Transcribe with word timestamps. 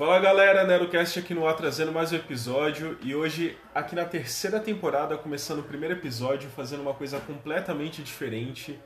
Fala 0.00 0.18
galera, 0.18 0.64
NeroCast 0.64 1.18
aqui 1.18 1.34
no 1.34 1.46
ar 1.46 1.54
trazendo 1.54 1.92
mais 1.92 2.10
um 2.10 2.16
episódio 2.16 2.96
e 3.02 3.14
hoje 3.14 3.58
aqui 3.74 3.94
na 3.94 4.06
terceira 4.06 4.58
temporada, 4.58 5.14
começando 5.18 5.58
o 5.58 5.62
primeiro 5.62 5.94
episódio, 5.94 6.48
fazendo 6.48 6.80
uma 6.80 6.94
coisa 6.94 7.20
completamente 7.20 8.02
diferente. 8.02 8.80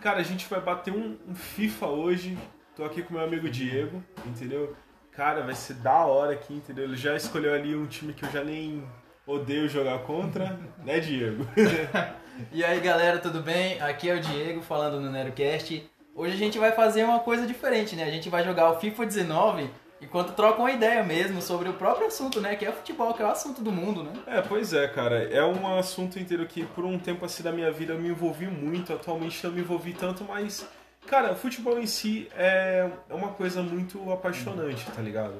Cara, 0.00 0.20
a 0.20 0.22
gente 0.22 0.48
vai 0.48 0.58
bater 0.58 0.90
um, 0.90 1.18
um 1.28 1.34
FIFA 1.34 1.88
hoje, 1.88 2.38
tô 2.74 2.82
aqui 2.82 3.02
com 3.02 3.12
meu 3.12 3.22
amigo 3.22 3.46
Diego, 3.50 4.02
entendeu? 4.24 4.74
Cara, 5.12 5.42
vai 5.42 5.54
ser 5.54 5.74
da 5.74 6.06
hora 6.06 6.32
aqui, 6.32 6.54
entendeu? 6.54 6.84
Ele 6.84 6.96
já 6.96 7.14
escolheu 7.14 7.52
ali 7.52 7.76
um 7.76 7.84
time 7.84 8.14
que 8.14 8.24
eu 8.24 8.30
já 8.30 8.42
nem 8.42 8.88
odeio 9.26 9.68
jogar 9.68 9.98
contra, 9.98 10.58
né 10.82 10.98
Diego? 10.98 11.46
E 12.52 12.64
aí 12.64 12.80
galera, 12.80 13.18
tudo 13.18 13.42
bem? 13.42 13.82
Aqui 13.82 14.08
é 14.08 14.14
o 14.14 14.20
Diego 14.20 14.62
falando 14.62 14.98
no 14.98 15.10
NeroCast. 15.10 15.90
Hoje 16.14 16.32
a 16.32 16.38
gente 16.38 16.58
vai 16.58 16.72
fazer 16.72 17.04
uma 17.04 17.18
coisa 17.18 17.46
diferente, 17.46 17.94
né? 17.96 18.04
A 18.04 18.10
gente 18.10 18.30
vai 18.30 18.44
jogar 18.44 18.70
o 18.70 18.80
FIFA 18.80 19.04
19 19.04 19.70
enquanto 20.00 20.32
troca 20.34 20.58
uma 20.60 20.70
ideia 20.70 21.02
mesmo 21.02 21.40
sobre 21.42 21.68
o 21.68 21.74
próprio 21.74 22.06
assunto, 22.06 22.40
né? 22.40 22.54
Que 22.56 22.64
é 22.64 22.70
o 22.70 22.72
futebol, 22.72 23.12
que 23.14 23.22
é 23.22 23.24
o 23.24 23.30
assunto 23.30 23.60
do 23.62 23.72
mundo, 23.72 24.02
né? 24.04 24.12
É, 24.26 24.40
pois 24.42 24.72
é, 24.72 24.86
cara. 24.88 25.22
É 25.24 25.44
um 25.44 25.76
assunto 25.78 26.18
inteiro 26.18 26.46
que 26.46 26.64
por 26.64 26.84
um 26.84 26.98
tempo 26.98 27.24
assim 27.24 27.42
da 27.42 27.50
minha 27.52 27.70
vida 27.72 27.92
eu 27.94 27.98
me 28.00 28.08
envolvi 28.08 28.46
muito. 28.46 28.92
Atualmente 28.92 29.44
não 29.44 29.52
me 29.52 29.60
envolvi 29.60 29.92
tanto, 29.92 30.24
mas, 30.24 30.66
cara, 31.06 31.32
o 31.32 31.36
futebol 31.36 31.78
em 31.78 31.86
si 31.86 32.28
é, 32.36 32.88
é 33.08 33.14
uma 33.14 33.28
coisa 33.30 33.62
muito 33.62 34.12
apaixonante, 34.12 34.84
tá 34.90 35.02
ligado? 35.02 35.34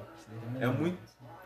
É 0.60 0.66
muito. 0.66 0.98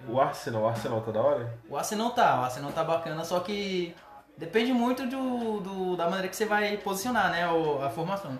O 0.09 0.21
Arsenal, 0.21 0.63
o 0.63 0.67
Arsenal 0.69 1.01
tá 1.03 1.13
da 1.13 1.21
hora? 1.21 1.55
O 1.69 1.77
Arsenal 1.77 2.11
tá, 2.11 2.41
o 2.41 2.45
Arsenal 2.45 2.73
tá 2.73 2.83
bacana, 2.83 3.23
só 3.25 3.39
que 3.39 3.95
depende 4.37 4.73
muito 4.73 5.07
do, 5.07 5.61
do- 5.61 5.97
da 5.97 6.07
maneira 6.07 6.27
que 6.27 6.35
você 6.35 6.45
vai 6.45 6.77
posicionar, 6.79 7.31
né? 7.31 7.45
A 7.45 7.89
formação. 7.91 8.37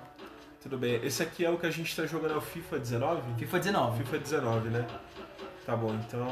Tudo 0.63 0.79
bem. 0.79 1.05
Esse 1.05 1.23
aqui 1.23 1.45
é 1.45 1.51
o 1.51 1.59
que 1.59 1.67
a 1.67 1.71
gente 1.71 1.95
tá 1.95 2.07
jogando, 2.07 2.35
é 2.35 2.37
o 2.37 2.41
FIFA 2.41 2.79
19? 2.79 3.35
FIFA 3.39 3.59
19. 3.59 4.05
FIFA 4.05 4.19
19, 4.19 4.69
né? 4.69 4.87
Tá 5.67 5.77
bom, 5.77 5.93
então. 5.95 6.27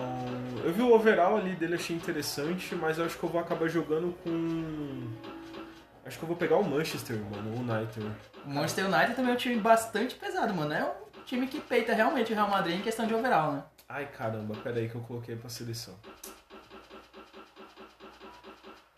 Eu 0.64 0.72
vi 0.72 0.82
o 0.82 0.92
overall 0.92 1.36
ali 1.36 1.54
dele, 1.56 1.74
achei 1.74 1.96
interessante, 1.96 2.74
mas 2.74 2.98
eu 2.98 3.04
acho 3.04 3.18
que 3.18 3.24
eu 3.24 3.28
vou 3.28 3.40
acabar 3.40 3.68
jogando 3.68 4.14
com. 4.22 5.08
Acho 6.04 6.18
que 6.18 6.24
eu 6.24 6.28
vou 6.28 6.36
pegar 6.36 6.56
o 6.56 6.64
Manchester, 6.64 7.16
mano, 7.16 7.56
o 7.56 7.60
United. 7.60 8.06
O 8.44 8.50
Manchester 8.50 8.86
United 8.86 9.14
também 9.14 9.32
é 9.32 9.34
um 9.34 9.38
time 9.38 9.56
bastante 9.56 10.14
pesado, 10.14 10.54
mano. 10.54 10.72
É 10.72 10.84
um 10.84 11.24
time 11.24 11.46
que 11.46 11.60
peita 11.60 11.92
realmente 11.92 12.32
o 12.32 12.34
Real 12.34 12.48
Madrid 12.48 12.78
em 12.78 12.82
questão 12.82 13.06
de 13.06 13.14
overall, 13.14 13.52
né? 13.52 13.62
Ai 13.88 14.06
caramba, 14.06 14.54
peraí 14.62 14.88
que 14.88 14.94
eu 14.94 15.00
coloquei 15.00 15.34
pra 15.34 15.48
seleção. 15.48 15.94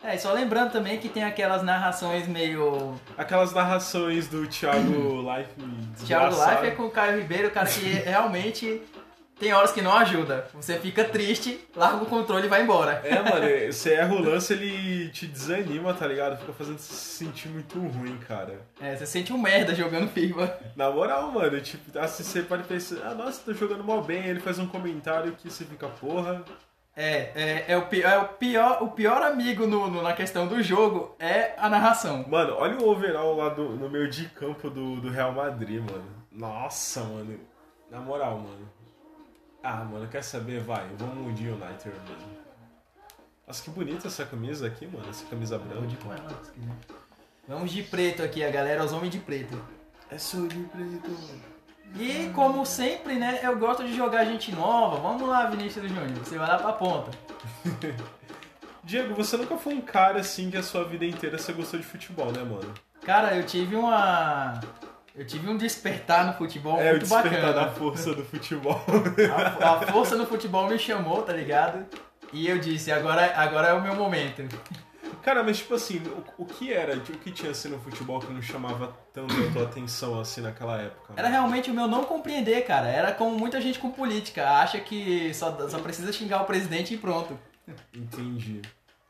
É, 0.03 0.15
e 0.15 0.19
só 0.19 0.33
lembrando 0.33 0.71
também 0.71 0.97
que 0.97 1.07
tem 1.07 1.23
aquelas 1.23 1.63
narrações 1.63 2.27
meio. 2.27 2.93
Aquelas 3.17 3.53
narrações 3.53 4.27
do 4.27 4.45
Thiago 4.47 5.21
Life. 5.21 6.05
Thiago. 6.05 6.35
Life 6.35 6.67
é 6.67 6.71
com 6.71 6.83
o 6.83 6.91
Caio 6.91 7.19
Ribeiro, 7.19 7.49
cara 7.49 7.69
que 7.69 7.89
realmente 8.03 8.81
tem 9.39 9.53
horas 9.53 9.71
que 9.71 9.81
não 9.81 9.95
ajuda. 9.95 10.47
Você 10.53 10.77
fica 10.77 11.03
triste, 11.03 11.59
larga 11.75 12.03
o 12.03 12.05
controle 12.05 12.45
e 12.45 12.49
vai 12.49 12.63
embora. 12.63 13.01
É, 13.03 13.15
mano, 13.21 13.45
você 13.71 13.93
erra 13.93 14.13
o 14.13 14.21
lance, 14.21 14.53
ele 14.53 15.09
te 15.09 15.25
desanima, 15.25 15.93
tá 15.93 16.05
ligado? 16.05 16.37
Fica 16.37 16.53
fazendo 16.53 16.77
você 16.77 16.93
se 16.93 17.25
sentir 17.25 17.47
muito 17.47 17.79
ruim, 17.79 18.17
cara. 18.27 18.61
É, 18.81 18.95
você 18.95 19.05
sente 19.05 19.33
um 19.33 19.37
merda 19.37 19.73
jogando 19.73 20.09
FIFA. 20.09 20.59
Na 20.75 20.91
moral, 20.91 21.31
mano, 21.31 21.59
tipo, 21.61 21.97
assim, 21.97 22.23
você 22.23 22.41
pode 22.41 22.63
pensar, 22.63 22.97
ah, 23.05 23.15
nossa, 23.15 23.41
tô 23.43 23.53
jogando 23.53 23.83
mal 23.83 24.03
bem, 24.03 24.25
ele 24.25 24.39
faz 24.39 24.59
um 24.59 24.67
comentário 24.67 25.33
que 25.33 25.49
você 25.49 25.63
fica, 25.65 25.87
porra. 25.87 26.43
É, 26.95 27.31
é, 27.33 27.65
é, 27.69 27.77
o, 27.77 27.87
pi- 27.87 28.03
é 28.03 28.17
o 28.19 28.27
pior, 28.27 28.83
o 28.83 28.91
pior 28.91 29.21
amigo 29.23 29.65
no, 29.65 29.89
no- 29.89 30.01
na 30.03 30.13
questão 30.13 30.47
do 30.47 30.61
jogo 30.61 31.15
é 31.19 31.53
a 31.57 31.67
narração. 31.67 32.23
Mano, 32.27 32.53
olha 32.57 32.77
o 32.77 32.87
overall 32.87 33.35
lá 33.35 33.49
do, 33.49 33.69
no 33.69 33.89
meio 33.89 34.07
de 34.09 34.25
campo 34.29 34.69
do, 34.69 35.01
do 35.01 35.09
Real 35.09 35.31
Madrid, 35.31 35.81
mano. 35.81 36.05
Nossa, 36.31 37.03
mano. 37.03 37.39
Na 37.89 37.99
moral, 37.99 38.37
mano. 38.39 38.69
Ah, 39.63 39.83
mano, 39.83 40.07
quer 40.07 40.23
saber? 40.23 40.59
Vai, 40.61 40.87
vamos 40.97 41.33
de 41.35 41.47
United 41.49 41.89
mesmo. 42.07 42.43
Nossa, 43.47 43.63
que 43.63 43.69
bonita 43.71 44.07
essa 44.07 44.25
camisa 44.25 44.67
aqui, 44.67 44.85
mano. 44.85 45.09
Essa 45.09 45.25
camisa 45.25 45.57
branca. 45.57 45.87
Vamos 47.47 47.71
de 47.71 47.81
preto 47.83 48.21
aqui, 48.21 48.43
a 48.43 48.51
galera, 48.51 48.83
os 48.83 48.93
homens 48.93 49.11
de 49.11 49.19
preto. 49.19 49.59
É 50.11 50.17
só 50.17 50.37
de 50.45 50.59
preto, 50.63 51.09
mano. 51.09 51.52
E 51.95 52.29
como 52.33 52.65
sempre, 52.65 53.15
né, 53.15 53.39
eu 53.43 53.57
gosto 53.57 53.83
de 53.83 53.95
jogar 53.95 54.25
gente 54.25 54.51
nova. 54.51 54.97
Vamos 54.97 55.27
lá, 55.27 55.45
Vinícius 55.47 55.87
Júnior, 55.87 56.09
você 56.17 56.37
vai 56.37 56.47
lá 56.47 56.57
pra 56.57 56.73
ponta. 56.73 57.11
Diego, 58.83 59.13
você 59.15 59.37
nunca 59.37 59.57
foi 59.57 59.75
um 59.75 59.81
cara 59.81 60.19
assim 60.19 60.51
que 60.51 60.57
a 60.57 60.63
sua 60.63 60.83
vida 60.83 61.05
inteira 61.05 61.37
você 61.37 61.53
gostou 61.53 61.79
de 61.79 61.85
futebol, 61.85 62.31
né, 62.31 62.43
mano? 62.43 62.73
Cara, 63.05 63.35
eu 63.35 63.45
tive 63.45 63.75
uma. 63.75 64.59
Eu 65.15 65.25
tive 65.25 65.47
um 65.49 65.55
despertar 65.55 66.25
no 66.25 66.33
futebol 66.33 66.79
é, 66.81 66.87
o 66.87 66.89
muito 66.91 67.01
despertar 67.03 67.53
bacana. 67.53 67.53
da 67.53 67.71
força 67.71 68.13
do 68.13 68.25
futebol. 68.25 68.81
A, 69.61 69.73
a 69.73 69.81
força 69.91 70.15
no 70.15 70.25
futebol 70.25 70.67
me 70.67 70.79
chamou, 70.79 71.21
tá 71.21 71.31
ligado? 71.31 71.85
E 72.33 72.47
eu 72.47 72.57
disse, 72.57 72.91
agora, 72.91 73.31
agora 73.35 73.67
é 73.67 73.73
o 73.73 73.81
meu 73.81 73.95
momento. 73.95 74.41
Cara, 75.23 75.41
mas 75.41 75.57
tipo 75.57 75.73
assim, 75.73 75.99
o, 75.99 76.43
o 76.43 76.45
que 76.45 76.73
era, 76.73 76.95
o 76.95 77.01
que 77.01 77.31
tinha 77.31 77.51
assim 77.51 77.69
no 77.69 77.79
futebol 77.79 78.19
que 78.19 78.31
não 78.31 78.41
chamava 78.41 78.93
tanto 79.13 79.33
a 79.33 79.51
tua 79.53 79.63
atenção 79.63 80.19
assim 80.19 80.41
naquela 80.41 80.77
época? 80.81 81.13
Era 81.15 81.29
realmente 81.29 81.71
o 81.71 81.73
meu 81.73 81.87
não 81.87 82.03
compreender, 82.03 82.65
cara. 82.65 82.87
Era 82.87 83.13
como 83.13 83.37
muita 83.37 83.61
gente 83.61 83.79
com 83.79 83.89
política, 83.89 84.49
acha 84.49 84.79
que 84.79 85.33
só, 85.33 85.69
só 85.69 85.79
precisa 85.79 86.11
xingar 86.11 86.41
o 86.41 86.45
presidente 86.45 86.93
e 86.93 86.97
pronto. 86.97 87.39
Entendi. 87.95 88.61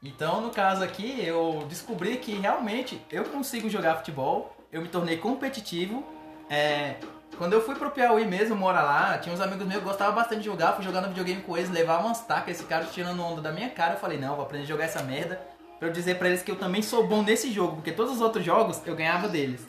Então, 0.04 0.42
no 0.42 0.52
caso 0.52 0.84
aqui, 0.84 1.26
eu 1.26 1.66
descobri 1.68 2.18
que 2.18 2.34
realmente 2.34 3.02
eu 3.10 3.24
consigo 3.24 3.68
jogar 3.70 3.96
futebol, 3.96 4.56
eu 4.72 4.82
me 4.82 4.90
tornei 4.90 5.18
competitivo. 5.18 6.06
É, 6.50 6.98
quando 7.38 7.54
eu 7.54 7.66
fui 7.66 7.74
pro 7.74 7.90
Piauí 7.90 8.26
mesmo, 8.26 8.56
mora 8.56 8.82
lá, 8.84 9.18
tinha 9.18 9.34
uns 9.34 9.42
amigos 9.42 9.66
meus 9.66 9.80
que 9.80 9.88
gostavam 9.88 10.14
bastante 10.14 10.40
de 10.40 10.46
jogar, 10.46 10.74
fui 10.74 10.84
jogando 10.84 11.08
videogame 11.08 11.42
com 11.42 11.58
eles, 11.58 11.72
levava 11.72 12.06
umas 12.06 12.22
tacas, 12.26 12.58
esse 12.58 12.66
cara 12.66 12.86
tirando 12.86 13.24
onda 13.24 13.42
da 13.42 13.52
minha 13.52 13.70
cara, 13.70 13.94
eu 13.94 14.00
falei, 14.00 14.20
não, 14.20 14.36
vou 14.36 14.46
aprender 14.46 14.66
a 14.66 14.68
jogar 14.68 14.84
essa 14.84 15.02
merda, 15.02 15.42
pra 15.80 15.88
eu 15.88 15.92
dizer 15.92 16.18
pra 16.18 16.28
eles 16.30 16.42
que 16.42 16.52
eu 16.52 16.56
também 16.56 16.82
sou 16.82 17.08
bom 17.08 17.22
nesse 17.22 17.52
jogo, 17.52 17.76
porque 17.76 17.92
todos 17.92 18.14
os 18.14 18.22
outros 18.22 18.44
jogos 18.44 18.82
eu 18.86 18.96
ganhava 18.96 19.28
deles. 19.28 19.66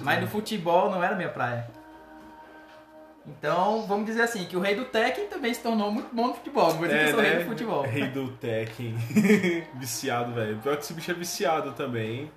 Mas 0.00 0.20
no 0.20 0.26
futebol 0.26 0.90
não 0.90 1.02
era 1.02 1.16
minha 1.16 1.30
praia. 1.30 1.68
Então, 3.26 3.86
vamos 3.86 4.06
dizer 4.06 4.22
assim, 4.22 4.46
que 4.46 4.56
o 4.56 4.60
rei 4.60 4.74
do 4.74 4.86
Tekken 4.86 5.26
também 5.26 5.52
se 5.52 5.62
tornou 5.62 5.90
muito 5.90 6.14
bom 6.14 6.28
no 6.28 6.34
futebol. 6.34 6.70
Vou 6.70 6.86
dizer 6.86 6.98
que 6.98 7.04
eu 7.04 7.10
sou 7.10 7.20
rei 7.20 7.36
do 7.36 7.44
futebol. 7.44 7.84
É, 7.84 7.88
Rei 7.88 8.08
do 8.08 8.32
Tekken. 8.32 8.94
viciado, 9.74 10.32
velho. 10.32 10.58
Pior 10.58 10.76
que 10.76 10.82
esse 10.82 10.94
bicho 10.94 11.10
é 11.10 11.14
viciado 11.14 11.72
também, 11.72 12.20
hein? 12.20 12.32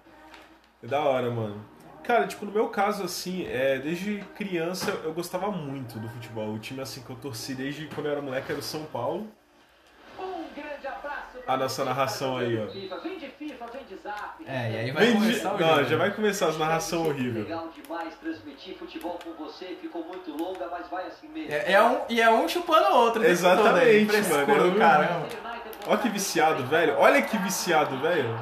É 0.84 0.88
da 0.88 1.00
hora, 1.00 1.30
mano. 1.32 1.64
Cara, 2.04 2.28
tipo, 2.28 2.46
no 2.46 2.52
meu 2.52 2.68
caso, 2.68 3.04
assim, 3.04 3.46
é, 3.48 3.78
desde 3.78 4.24
criança 4.36 4.92
eu 5.04 5.14
gostava 5.14 5.50
muito 5.50 5.98
do 5.98 6.10
futebol. 6.10 6.54
O 6.54 6.60
time, 6.60 6.82
assim, 6.82 7.02
que 7.02 7.10
eu 7.10 7.16
torci 7.16 7.54
desde 7.54 7.86
quando 7.88 8.08
eu 8.08 8.12
era 8.12 8.22
moleque 8.22 8.52
era 8.52 8.60
o 8.60 8.64
São 8.64 8.84
Paulo. 8.86 9.30
A 11.48 11.58
nossa 11.58 11.84
narração 11.84 12.38
aí, 12.38 12.58
ó. 12.60 12.66
Vem 13.02 13.18
de 13.18 13.28
FIFA, 13.28 13.66
vem 13.74 13.84
de 13.90 13.96
zap. 14.02 14.44
É, 14.46 14.72
e 14.72 14.78
aí 14.78 14.92
vai 14.92 15.12
começar 15.12 15.54
o 15.54 15.60
Não, 15.60 15.76
jogo. 15.76 15.84
já 15.86 15.98
vai 15.98 16.12
começar 16.12 16.48
as 16.48 16.58
narração 16.58 17.08
horrível. 17.08 17.44
Legal 17.44 17.70
demais 17.76 18.14
transmitir 18.16 18.76
futebol 18.78 19.20
com 19.24 19.32
você, 19.44 19.78
ficou 19.82 20.04
muito 20.06 20.32
longa, 20.32 20.68
mas 20.70 20.88
vai 20.90 21.08
assim 21.08 21.28
mesmo. 21.28 21.52
É, 21.52 21.74
é 21.74 21.82
um, 21.84 22.02
e 22.10 22.22
é 22.22 22.32
um 22.32 22.48
chupando 22.48 22.88
o 22.90 22.96
outro. 22.96 23.22
todo 23.22 23.26
Exatamente, 23.30 24.22
mano. 24.30 24.78
caramba. 24.78 25.28
Ó 25.88 25.98
que 25.98 26.10
viciado, 26.10 26.64
velho. 26.68 26.96
Olha 26.98 27.22
que 27.22 27.38
viciado, 27.38 27.98
velho. 27.98 28.38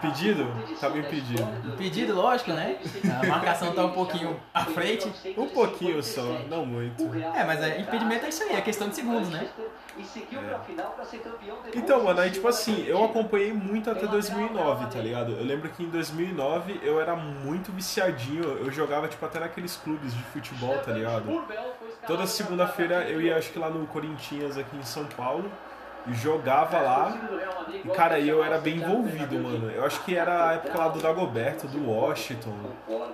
São 0.00 0.10
muitos. 0.10 0.20
Impedido? 0.22 0.80
Tava 0.80 0.98
impedido. 0.98 1.48
Impedido, 1.66 2.14
lógico, 2.14 2.52
né? 2.52 2.78
A 3.22 3.26
marcação 3.26 3.72
tá 3.72 3.84
um 3.84 3.92
pouquinho 3.92 4.38
à 4.52 4.64
frente. 4.64 5.12
Um 5.36 5.48
pouquinho 5.48 6.02
só, 6.02 6.22
não 6.48 6.64
muito. 6.64 7.04
É, 7.34 7.44
mas 7.44 7.62
é, 7.62 7.80
impedimento 7.80 8.24
é 8.26 8.28
isso 8.28 8.42
aí, 8.44 8.56
é 8.56 8.60
questão 8.60 8.88
de 8.88 8.96
segundos, 8.96 9.28
né? 9.30 9.48
E 9.96 10.04
seguiu 10.04 10.40
pra 10.40 10.58
final 10.60 10.92
pra 10.92 11.04
ser 11.04 11.18
campeão 11.18 11.56
depois. 11.56 11.76
Então, 11.76 12.02
mano, 12.02 12.20
aí 12.20 12.30
tipo 12.30 12.48
assim, 12.48 12.84
eu 12.86 13.04
acompanhei 13.04 13.52
muito 13.52 13.90
até 13.90 14.06
2009, 14.06 14.86
tá 14.86 14.98
ligado? 14.98 15.32
Eu 15.32 15.44
lembro 15.44 15.68
que 15.68 15.82
em 15.82 15.88
2009 15.90 16.80
eu 16.82 16.98
era 17.00 17.14
muito 17.14 17.70
viciadinho, 17.72 18.42
eu 18.42 18.70
jogava 18.72 19.06
tipo 19.06 19.24
até 19.26 19.40
naqueles 19.40 19.76
clubes 19.76 20.14
de 20.14 20.22
futebol, 20.24 20.78
tá 20.78 20.92
ligado? 20.92 21.44
Toda 22.06 22.26
segunda-feira 22.26 23.04
eu 23.08 23.20
ia, 23.20 23.36
acho 23.36 23.50
que 23.52 23.58
lá 23.58 23.68
no 23.68 23.86
Corinthians 23.86 24.56
aqui 24.56 24.76
em 24.76 24.82
São 24.82 25.04
Paulo, 25.04 25.50
jogava 26.10 26.80
lá. 26.80 27.16
E 27.84 27.88
cara, 27.90 28.18
eu 28.18 28.42
era 28.42 28.58
bem 28.58 28.76
envolvido, 28.76 29.38
mano. 29.38 29.70
Eu 29.70 29.84
acho 29.84 30.02
que 30.04 30.14
era 30.16 30.48
a 30.48 30.52
época 30.54 30.78
lá 30.78 30.88
do 30.88 31.00
Dagoberto, 31.00 31.66
do 31.66 31.90
Washington, 31.90 32.52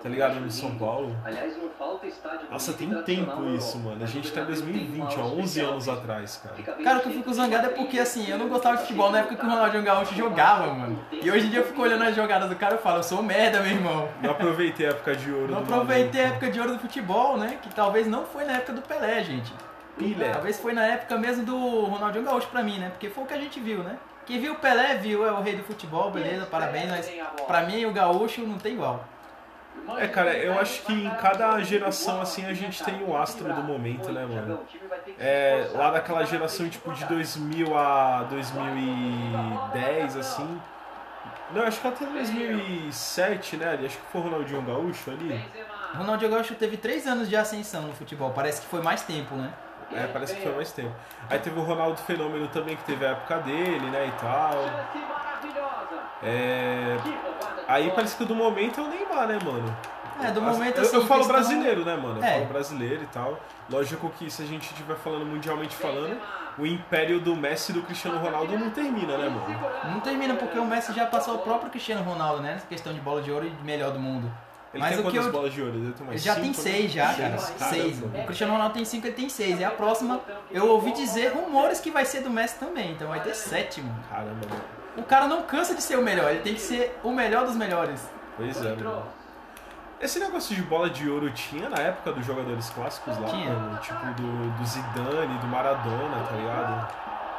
tá 0.03 0.09
ligado? 0.09 0.41
No 0.41 0.51
São 0.51 0.75
Paulo. 0.77 1.17
Aliás, 1.25 1.57
não 1.57 1.69
falta 1.71 2.07
estádio 2.07 2.51
Nossa, 2.51 2.73
tem 2.73 2.89
tempo 3.03 3.45
isso, 3.51 3.79
mano. 3.79 4.03
A 4.03 4.07
gente 4.07 4.33
tá 4.33 4.41
em 4.41 4.47
2020, 4.47 5.19
ó, 5.19 5.23
11 5.23 5.61
anos 5.61 5.89
atrás, 5.89 6.43
cara. 6.43 6.77
Cara, 6.83 6.99
o 6.99 7.03
que 7.03 7.09
eu 7.09 7.13
fico 7.13 7.33
zangado 7.33 7.67
é 7.67 7.71
porque 7.71 7.99
assim, 7.99 8.29
eu 8.29 8.39
não 8.39 8.49
gostava 8.49 8.77
de 8.77 8.83
futebol 8.83 9.11
na 9.11 9.21
época 9.21 9.37
que 9.37 9.47
o 9.47 9.49
Ronaldinho 9.49 9.83
Gaúcho 9.83 10.15
jogava, 10.15 10.73
mano. 10.73 10.99
E 11.13 11.31
hoje 11.31 11.47
em 11.47 11.51
dia 11.51 11.61
eu 11.61 11.67
fico 11.67 11.83
olhando 11.83 12.05
as 12.05 12.15
jogadas 12.15 12.49
do 12.49 12.57
cara 12.57 12.77
e 12.77 12.79
falo, 12.79 12.99
eu 12.99 13.03
sou 13.03 13.23
merda, 13.23 13.61
meu 13.61 13.73
irmão. 13.73 14.09
Não 14.23 14.31
aproveitei 14.31 14.87
a 14.87 14.91
época 14.91 15.15
de 15.15 15.31
ouro 15.31 15.53
Não 15.53 15.63
do 15.63 15.75
aproveitei 15.75 16.23
a 16.23 16.29
época 16.29 16.51
de 16.51 16.61
ouro 16.61 16.73
do 16.75 16.79
futebol, 16.79 17.37
né? 17.37 17.59
Que 17.63 17.69
talvez 17.75 18.07
não 18.07 18.25
foi 18.25 18.45
na 18.45 18.55
época 18.55 18.73
do 18.73 18.83
Pelé, 18.83 19.23
gente. 19.23 19.53
Pilé. 19.99 20.31
Talvez 20.31 20.59
foi 20.59 20.73
na 20.73 20.87
época 20.87 21.17
mesmo 21.19 21.45
do 21.45 21.85
Ronaldinho 21.85 22.25
Gaúcho 22.25 22.49
pra 22.49 22.63
mim, 22.63 22.79
né? 22.79 22.91
Porque 22.91 23.11
foi 23.11 23.25
o 23.25 23.27
que 23.27 23.35
a 23.35 23.41
gente 23.41 23.61
viu, 23.61 23.83
né? 23.83 23.99
Quem 24.27 24.41
viu 24.41 24.53
o 24.53 24.57
Pelé 24.57 24.95
viu, 24.97 25.27
é 25.27 25.33
o 25.33 25.41
rei 25.41 25.57
do 25.57 25.65
futebol, 25.65 26.11
beleza, 26.11 26.45
parabéns, 26.47 26.91
mas 26.91 27.11
pra 27.47 27.63
mim 27.63 27.87
o 27.87 27.93
Gaúcho 27.93 28.43
não 28.43 28.59
tem 28.59 28.75
igual. 28.75 29.03
É, 29.97 30.07
cara, 30.07 30.37
eu 30.37 30.59
acho 30.59 30.83
que 30.83 30.93
em 30.93 31.09
cada 31.15 31.59
geração, 31.63 32.21
assim, 32.21 32.45
a 32.45 32.53
gente 32.53 32.85
tem 32.85 33.03
o 33.03 33.17
astro 33.17 33.51
do 33.53 33.63
momento, 33.63 34.13
né, 34.13 34.27
mano? 34.27 34.61
É, 35.19 35.71
lá 35.73 35.91
daquela 35.91 36.25
geração, 36.27 36.69
tipo, 36.69 36.93
de 36.93 37.05
2000 37.07 37.77
a 37.77 38.25
2010, 38.25 40.17
assim... 40.17 40.61
Não, 41.51 41.63
acho 41.63 41.81
que 41.81 41.89
até 41.89 42.05
2007, 42.05 43.57
né? 43.57 43.71
ali, 43.71 43.87
Acho 43.87 43.97
que 43.97 44.07
foi 44.13 44.21
o 44.21 44.25
Ronaldinho 44.25 44.61
Gaúcho 44.61 45.11
ali. 45.11 45.43
Ronaldinho 45.95 46.31
Gaúcho 46.31 46.55
teve 46.55 46.77
três 46.77 47.07
anos 47.07 47.27
de 47.27 47.37
ascensão 47.37 47.83
no 47.83 47.95
futebol. 47.95 48.31
Parece 48.33 48.61
que 48.61 48.67
foi 48.67 48.83
mais 48.83 49.01
tempo, 49.01 49.35
né? 49.35 49.51
É, 49.93 50.07
parece 50.07 50.35
que 50.37 50.43
foi 50.43 50.55
mais 50.55 50.71
tempo. 50.73 50.93
Aí 51.31 51.39
teve 51.39 51.59
o 51.59 51.63
Ronaldo 51.63 51.99
Fenômeno 52.03 52.47
também, 52.49 52.77
que 52.77 52.85
teve 52.85 53.07
a 53.07 53.11
época 53.11 53.39
dele, 53.39 53.91
né, 53.91 54.07
e 54.07 54.21
tal. 54.21 54.53
É... 56.23 56.97
Aí 57.67 57.91
parece 57.95 58.17
que 58.17 58.25
do 58.25 58.35
momento 58.35 58.81
é 58.81 58.83
o 58.83 58.89
Neymar, 58.89 59.29
né, 59.29 59.39
mano? 59.45 59.77
É, 60.21 60.33
do 60.33 60.43
momento 60.43 60.79
eu, 60.79 60.83
assim. 60.83 60.97
eu 60.97 61.07
falo 61.07 61.21
questão- 61.21 61.37
brasileiro, 61.41 61.85
né, 61.85 61.97
mano? 61.97 62.19
Eu 62.19 62.25
É. 62.25 62.33
falo 62.35 62.47
brasileiro 62.47 63.03
e 63.05 63.07
tal. 63.07 63.39
Lógico 63.71 64.11
que 64.11 64.29
se 64.31 64.43
a 64.43 64.47
gente 64.47 64.63
estiver 64.65 64.97
falando 64.97 65.25
mundialmente 65.25 65.77
falando, 65.77 66.21
o 66.59 66.67
império 66.67 67.21
do 67.21 67.37
Messi 67.37 67.71
e 67.71 67.75
do 67.77 67.83
Cristiano 67.83 68.19
Ronaldo 68.19 68.59
não 68.59 68.69
termina, 68.71 69.17
né, 69.17 69.29
mano? 69.29 69.93
Não 69.95 70.01
termina 70.01 70.35
porque 70.35 70.59
o 70.59 70.65
Messi 70.65 70.93
já 70.93 71.07
passou 71.07 71.37
o 71.37 71.39
próprio 71.39 71.71
Cristiano 71.71 72.03
Ronaldo, 72.03 72.43
né? 72.43 72.55
Nessa 72.55 72.67
questão 72.67 72.93
de 72.93 72.99
bola 73.01 73.23
de 73.23 73.31
ouro 73.31 73.47
e 73.47 73.51
de 73.51 73.63
melhor 73.63 73.93
do 73.93 74.01
mundo. 74.01 74.29
Ele 74.75 74.83
Mas 74.83 74.91
tem 74.91 74.99
o 74.99 75.03
que 75.03 75.11
quantas 75.11 75.27
eu- 75.27 75.33
bolas 75.33 75.53
de 75.55 75.63
ouro? 75.63 75.75
Ele 75.77 75.93
tem 75.93 76.07
mais 76.07 76.23
já 76.23 76.35
cinco, 76.35 76.43
tem 76.43 76.51
né? 76.53 76.59
seis 76.79 76.93
já, 76.93 77.15
cara. 77.15 77.39
Seis. 77.39 78.03
O 78.03 78.25
Cristiano 78.27 78.53
Ronaldo 78.53 78.75
tem 78.75 78.85
cinco, 78.85 79.07
ele 79.07 79.17
tem 79.17 79.29
seis. 79.29 79.59
E 79.59 79.65
a 79.65 79.71
próxima, 79.71 80.21
eu 80.51 80.69
ouvi 80.69 80.93
dizer 80.93 81.33
rumores 81.33 81.81
que 81.81 81.91
vai 81.91 82.05
ser 82.05 82.21
do 82.21 82.29
Messi 82.31 82.59
também. 82.59 82.93
Então 82.93 83.09
vai 83.09 83.21
ter 83.21 83.35
sete, 83.35 83.81
mano. 83.81 84.05
Caramba, 84.11 84.47
mano. 84.49 84.63
O 84.97 85.03
cara 85.05 85.27
não 85.27 85.43
cansa 85.45 85.75
de 85.75 85.81
ser 85.83 85.97
o 85.99 86.03
melhor, 86.03 86.31
ele 86.31 86.41
tem 86.41 86.55
que 86.55 86.61
ser 86.61 86.99
o 87.03 87.11
melhor 87.13 87.47
dos 87.47 87.57
melhores. 87.57 88.07
Pois 88.37 88.63
é, 88.63 88.75
mano. 88.75 89.03
Esse 90.01 90.21
negócio 90.21 90.55
de 90.55 90.63
bola 90.63 90.89
de 90.91 91.09
ouro 91.11 91.31
tinha 91.33 91.69
na 91.69 91.79
época 91.79 92.13
dos 92.13 92.25
jogadores 92.25 92.71
clássicos 92.71 93.19
lá, 93.19 93.29
Tinha. 93.31 93.51
mano? 93.53 93.79
Tipo 93.79 94.05
do, 94.15 94.51
do 94.59 94.65
Zidane, 94.67 95.39
do 95.39 95.47
Maradona, 95.49 96.25
tá 96.29 96.37
ligado? 96.37 96.89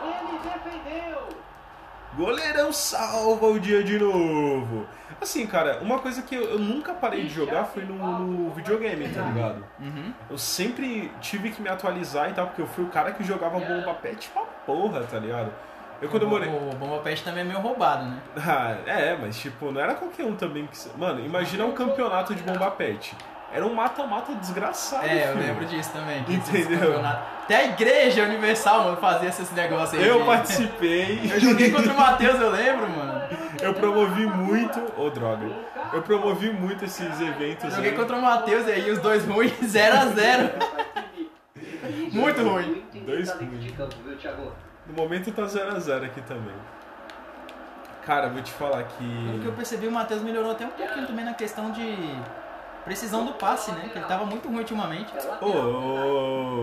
Ele 0.04 0.40
defendeu. 0.40 1.28
Goleirão 2.16 2.72
salva 2.74 3.48
o 3.48 3.60
dia 3.60 3.84
de 3.84 4.00
novo. 4.00 4.86
Assim, 5.22 5.46
cara, 5.46 5.80
uma 5.82 6.00
coisa 6.00 6.22
que 6.22 6.36
eu, 6.36 6.44
eu 6.44 6.60
nunca 6.60 6.94
parei 6.94 7.24
de 7.24 7.30
jogar 7.30 7.66
foi 7.66 7.84
no, 7.84 7.96
no 8.20 8.50
videogame, 8.52 9.10
tá 9.10 9.22
ligado? 9.22 9.64
Uhum. 9.80 10.14
Eu 10.30 10.38
sempre 10.38 11.12
tive 11.22 11.52
que 11.52 11.62
me 11.62 11.70
atualizar 11.70 12.30
e 12.30 12.34
tal, 12.34 12.48
porque 12.48 12.62
eu 12.62 12.68
fui 12.68 12.86
o 12.86 12.90
cara 12.90 13.12
que 13.12 13.24
jogava 13.24 13.60
bomba 13.60 13.94
pet 13.96 14.30
pra 14.30 14.44
porra, 14.66 15.02
tá 15.04 15.20
ligado? 15.20 15.52
Eu 16.02 16.10
quando 16.10 16.24
eu 16.24 16.30
morei. 16.30 16.48
O 16.48 16.76
Bomba 16.76 17.00
Pet 17.00 17.24
também 17.24 17.42
é 17.42 17.44
meio 17.44 17.60
roubado, 17.60 18.06
né? 18.06 18.20
Ah, 18.38 18.78
é, 18.86 19.18
mas 19.18 19.38
tipo, 19.38 19.72
não 19.72 19.82
era 19.82 19.96
qualquer 19.96 20.26
um 20.26 20.36
também 20.36 20.66
que. 20.66 20.78
Mano, 20.98 21.24
imagina 21.26 21.66
um 21.66 21.74
campeonato 21.74 22.34
de 22.34 22.42
bomba 22.42 22.72
pet. 22.72 23.16
Era 23.52 23.66
um 23.66 23.74
mata-mata 23.74 24.34
desgraçado. 24.36 25.08
É, 25.08 25.30
eu 25.30 25.34
filho. 25.34 25.48
lembro 25.48 25.66
disso 25.66 25.92
também. 25.92 26.24
que 26.24 26.34
Entendeu? 26.34 27.04
Até 27.06 27.56
a 27.56 27.66
igreja 27.66 28.24
universal, 28.24 28.84
mano, 28.84 28.98
fazia 28.98 29.30
esses 29.30 29.52
negócios 29.52 30.00
aí. 30.00 30.08
Eu 30.08 30.20
de- 30.20 30.26
participei. 30.26 31.20
Eu 31.34 31.40
joguei 31.40 31.72
contra 31.72 31.92
o 31.92 31.98
Matheus, 31.98 32.40
eu 32.40 32.52
lembro, 32.52 32.88
mano. 32.90 33.22
Eu 33.60 33.74
promovi 33.74 34.26
muito. 34.28 34.80
Ô, 35.02 35.10
droga. 35.10 35.48
Eu 35.92 36.04
promovi 36.04 36.52
muito 36.52 36.86
esses 36.86 37.20
eventos 37.20 37.74
Joguei 37.74 37.90
aí. 37.92 37.98
contra 37.98 38.16
o 38.16 38.22
Matheus 38.22 38.68
e 38.68 38.72
aí 38.72 38.92
os 38.92 39.00
dois 39.00 39.26
ruins, 39.26 39.52
0x0. 39.66 40.52
Muito 42.12 42.44
ruim. 42.44 42.84
Dois 43.06 43.32
ruins. 43.32 43.74
No 44.86 44.94
momento 44.94 45.32
tá 45.32 45.44
0x0 45.44 46.06
aqui 46.06 46.22
também. 46.22 46.54
Cara, 48.06 48.30
vou 48.30 48.42
te 48.42 48.52
falar 48.52 48.84
Pelo 48.84 49.40
que 49.40 49.46
eu 49.46 49.52
que. 49.52 49.58
percebi, 49.58 49.88
o 49.88 49.92
Matheus 49.92 50.22
melhorou 50.22 50.52
até 50.52 50.66
um 50.66 50.70
pouquinho 50.70 51.06
também 51.08 51.26
na 51.26 51.34
questão 51.34 51.72
de 51.72 51.96
precisão 52.86 53.26
do 53.26 53.34
passe, 53.34 53.72
né? 53.72 53.90
Que 53.92 53.98
ele 54.00 54.06
tava 54.06 54.26
muito 54.26 54.48
ruim 54.48 54.60
ultimamente. 54.60 55.12
Ô, 55.42 55.46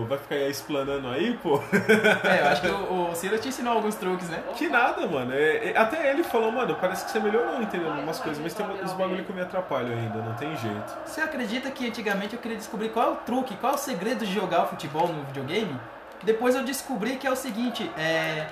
ô, 0.01 0.05
vai 0.05 0.17
ficar 0.17 0.35
aí 0.35 0.49
explanando 0.49 1.07
aí, 1.09 1.37
pô? 1.37 1.61
É, 2.23 2.41
eu 2.41 2.47
acho 2.47 2.61
que 2.61 2.67
o, 2.67 3.09
o 3.11 3.15
Silas 3.15 3.39
te 3.41 3.47
ensinou 3.49 3.73
alguns 3.73 3.95
truques, 3.95 4.27
né? 4.29 4.41
Que 4.55 4.67
nada, 4.67 5.05
mano. 5.07 5.33
É- 5.33 5.69
é- 5.71 5.77
até 5.77 6.09
ele 6.11 6.23
falou, 6.23 6.51
mano, 6.51 6.75
parece 6.79 7.05
que 7.05 7.11
você 7.11 7.19
melhorou 7.19 7.61
entendendo 7.61 7.99
umas 7.99 8.19
coisas, 8.19 8.41
mas 8.41 8.53
tem 8.53 8.65
uns 8.65 8.93
bagulho 8.93 9.23
que 9.23 9.33
me 9.33 9.41
atrapalham 9.41 9.91
ainda, 9.91 10.17
não 10.21 10.33
tem 10.35 10.55
jeito. 10.57 10.97
Você 11.05 11.21
acredita 11.21 11.69
que 11.71 11.87
antigamente 11.87 12.33
eu 12.35 12.39
queria 12.41 12.57
descobrir 12.57 12.89
qual 12.89 13.07
é 13.07 13.11
o 13.11 13.15
truque, 13.17 13.55
qual 13.57 13.73
é 13.73 13.75
o 13.75 13.79
segredo 13.79 14.25
de 14.25 14.33
jogar 14.33 14.63
o 14.63 14.67
futebol 14.67 15.07
no 15.07 15.23
videogame? 15.25 15.79
Depois 16.23 16.55
eu 16.55 16.63
descobri 16.63 17.15
que 17.17 17.27
é 17.27 17.31
o 17.31 17.35
seguinte, 17.35 17.89
é, 17.97 18.47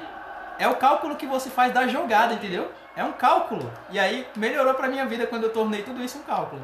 é 0.60 0.68
o 0.68 0.76
cálculo 0.76 1.16
que 1.16 1.26
você 1.26 1.50
faz 1.50 1.74
da 1.74 1.88
jogada, 1.88 2.34
entendeu? 2.34 2.72
É 2.96 3.04
um 3.04 3.12
cálculo. 3.12 3.70
E 3.90 4.00
aí 4.00 4.26
melhorou 4.36 4.74
pra 4.76 4.88
minha 4.88 5.06
vida 5.06 5.28
quando 5.28 5.44
eu 5.44 5.50
tornei 5.52 5.82
tudo 5.82 6.02
isso 6.02 6.18
um 6.20 6.22
cálculo. 6.22 6.62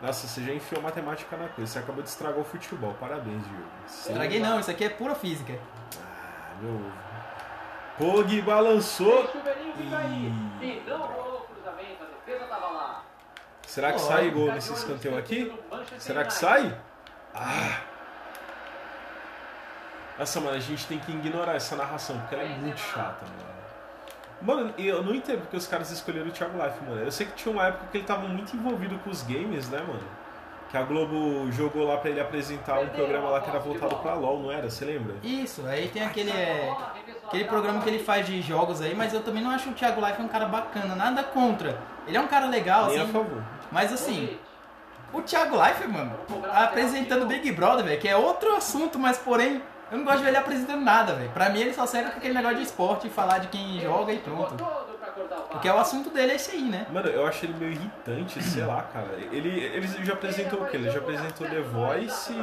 Nossa, 0.00 0.28
você 0.28 0.42
já 0.44 0.52
enfiou 0.52 0.80
matemática 0.80 1.36
na 1.36 1.48
coisa, 1.48 1.72
você 1.72 1.78
acabou 1.80 2.02
de 2.02 2.08
estragar 2.08 2.38
o 2.38 2.44
futebol. 2.44 2.94
Parabéns, 3.00 3.42
Diogo. 3.42 3.64
Estraguei 3.86 4.38
não, 4.38 4.60
isso 4.60 4.70
aqui 4.70 4.84
é 4.84 4.88
pura 4.88 5.14
física. 5.14 5.58
Ah, 6.00 6.54
meu 6.60 6.74
ovo. 6.74 6.92
Pog 7.98 8.42
balançou. 8.42 9.28
Aí. 9.96 10.32
E 10.62 10.82
não 10.88 10.98
rolou 10.98 11.40
o 11.40 11.52
cruzamento, 11.52 12.04
a 12.04 12.06
defesa 12.06 12.46
tava 12.46 12.68
lá. 12.68 13.04
Será 13.66 13.92
que 13.92 14.00
sai 14.00 14.30
gol 14.30 14.52
nesse 14.52 14.72
escanteio 14.72 15.18
aqui? 15.18 15.52
Será 15.98 16.24
que 16.24 16.32
sai? 16.32 16.80
Ah! 17.34 17.80
Nossa, 20.16 20.40
mano, 20.40 20.56
a 20.56 20.60
gente 20.60 20.86
tem 20.86 20.98
que 20.98 21.12
ignorar 21.12 21.54
essa 21.54 21.76
narração, 21.76 22.18
porque 22.20 22.34
ela 22.34 22.44
é 22.44 22.48
muito 22.48 22.78
chata, 22.78 23.24
mano. 23.24 23.57
Mano, 24.40 24.72
eu 24.78 25.02
não 25.02 25.14
entendo 25.14 25.40
porque 25.40 25.56
os 25.56 25.66
caras 25.66 25.90
escolheram 25.90 26.28
o 26.28 26.30
Thiago 26.30 26.56
Life, 26.62 26.78
mano. 26.88 27.02
Eu 27.02 27.10
sei 27.10 27.26
que 27.26 27.32
tinha 27.32 27.52
uma 27.52 27.66
época 27.66 27.86
que 27.90 27.98
ele 27.98 28.04
tava 28.06 28.28
muito 28.28 28.54
envolvido 28.56 28.98
com 29.00 29.10
os 29.10 29.22
games, 29.22 29.68
né, 29.68 29.78
mano? 29.78 30.00
Que 30.70 30.76
a 30.76 30.82
Globo 30.82 31.50
jogou 31.50 31.86
lá 31.86 31.96
pra 31.96 32.10
ele 32.10 32.20
apresentar 32.20 32.78
um 32.78 32.88
programa 32.88 33.30
lá 33.30 33.40
que 33.40 33.48
era 33.48 33.58
voltado 33.58 33.96
pra 33.96 34.14
LOL, 34.14 34.38
não 34.38 34.52
era? 34.52 34.68
Você 34.68 34.84
lembra? 34.84 35.14
Isso, 35.22 35.66
aí 35.66 35.88
tem 35.88 36.04
aquele, 36.04 36.30
é, 36.30 36.70
aquele 37.26 37.44
programa 37.44 37.80
que 37.80 37.88
ele 37.88 37.98
faz 37.98 38.26
de 38.26 38.42
jogos 38.42 38.82
aí, 38.82 38.94
mas 38.94 39.14
eu 39.14 39.22
também 39.22 39.42
não 39.42 39.50
acho 39.50 39.70
o 39.70 39.72
Thiago 39.72 40.04
Life 40.06 40.20
um 40.20 40.28
cara 40.28 40.44
bacana, 40.44 40.94
nada 40.94 41.24
contra. 41.24 41.78
Ele 42.06 42.16
é 42.16 42.20
um 42.20 42.28
cara 42.28 42.46
legal, 42.48 42.88
Nem 42.88 42.98
a 42.98 43.02
assim, 43.04 43.12
favor. 43.12 43.42
mas 43.72 43.92
assim, 43.94 44.38
o 45.10 45.22
Thiago 45.22 45.56
Life, 45.56 45.88
mano, 45.88 46.12
apresentando 46.52 47.26
Big 47.26 47.50
Brother, 47.52 47.84
velho, 47.86 47.98
que 47.98 48.06
é 48.08 48.14
outro 48.16 48.54
assunto, 48.54 48.98
mas 48.98 49.16
porém, 49.16 49.62
eu 49.90 49.98
não 49.98 50.04
gosto 50.04 50.18
de 50.18 50.24
ver 50.24 50.30
ele 50.30 50.36
apresentando 50.36 50.82
nada, 50.82 51.14
velho. 51.14 51.30
Pra 51.30 51.48
mim 51.48 51.60
ele 51.60 51.74
só 51.74 51.86
serve 51.86 52.10
com 52.10 52.18
aquele 52.18 52.34
negócio 52.34 52.58
de 52.58 52.62
esporte 52.64 53.06
e 53.06 53.10
falar 53.10 53.38
de 53.38 53.48
quem 53.48 53.80
joga 53.80 54.12
e 54.12 54.18
pronto. 54.18 54.56
Porque 55.50 55.68
é 55.68 55.72
o 55.72 55.78
assunto 55.78 56.10
dele 56.10 56.32
é 56.32 56.36
esse 56.36 56.52
aí, 56.52 56.62
né? 56.62 56.86
Mano, 56.92 57.08
eu 57.08 57.26
acho 57.26 57.46
ele 57.46 57.54
meio 57.54 57.72
irritante, 57.72 58.40
sei 58.42 58.64
lá, 58.64 58.82
cara. 58.82 59.08
Ele, 59.32 59.48
ele 59.48 59.86
já 60.04 60.12
apresentou 60.12 60.62
o 60.62 60.66
quê? 60.66 60.76
Ele 60.76 60.90
já 60.90 60.98
apresentou 60.98 61.48
The 61.48 61.60
Voice. 61.60 62.34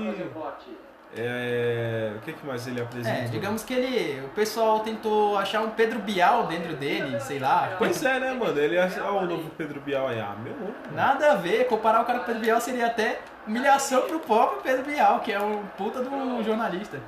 É... 1.17 2.11
O 2.17 2.19
que, 2.21 2.33
que 2.33 2.45
mais 2.45 2.67
ele 2.67 2.81
apresentou? 2.81 3.21
É, 3.21 3.25
digamos 3.27 3.63
que 3.63 3.73
ele. 3.73 4.25
O 4.25 4.29
pessoal 4.29 4.81
tentou 4.81 5.37
achar 5.37 5.61
um 5.61 5.69
Pedro 5.69 5.99
Bial 5.99 6.47
dentro 6.47 6.75
dele, 6.75 7.19
sei 7.21 7.39
lá. 7.39 7.75
Pois 7.77 8.03
é, 8.03 8.19
né, 8.19 8.33
mano? 8.33 8.59
Ele 8.59 8.75
é 8.75 8.89
ó, 9.01 9.19
o 9.19 9.25
novo 9.25 9.49
Pedro 9.51 9.79
Bial 9.79 10.07
aí. 10.07 10.19
Ah, 10.19 10.35
meu 10.43 10.51
ovo. 10.53 10.73
Nada 10.93 11.31
a 11.31 11.35
ver, 11.35 11.67
comparar 11.67 12.01
o 12.01 12.05
cara 12.05 12.19
com 12.19 12.23
o 12.23 12.27
Pedro 12.27 12.41
Bial 12.41 12.59
seria 12.59 12.87
até 12.87 13.21
humilhação 13.47 14.01
pro 14.01 14.19
próprio 14.19 14.61
Pedro 14.61 14.83
Bial, 14.83 15.19
que 15.21 15.31
é 15.31 15.39
um 15.39 15.63
puta 15.77 16.03
de 16.03 16.09
um 16.09 16.43
jornalista. 16.43 16.99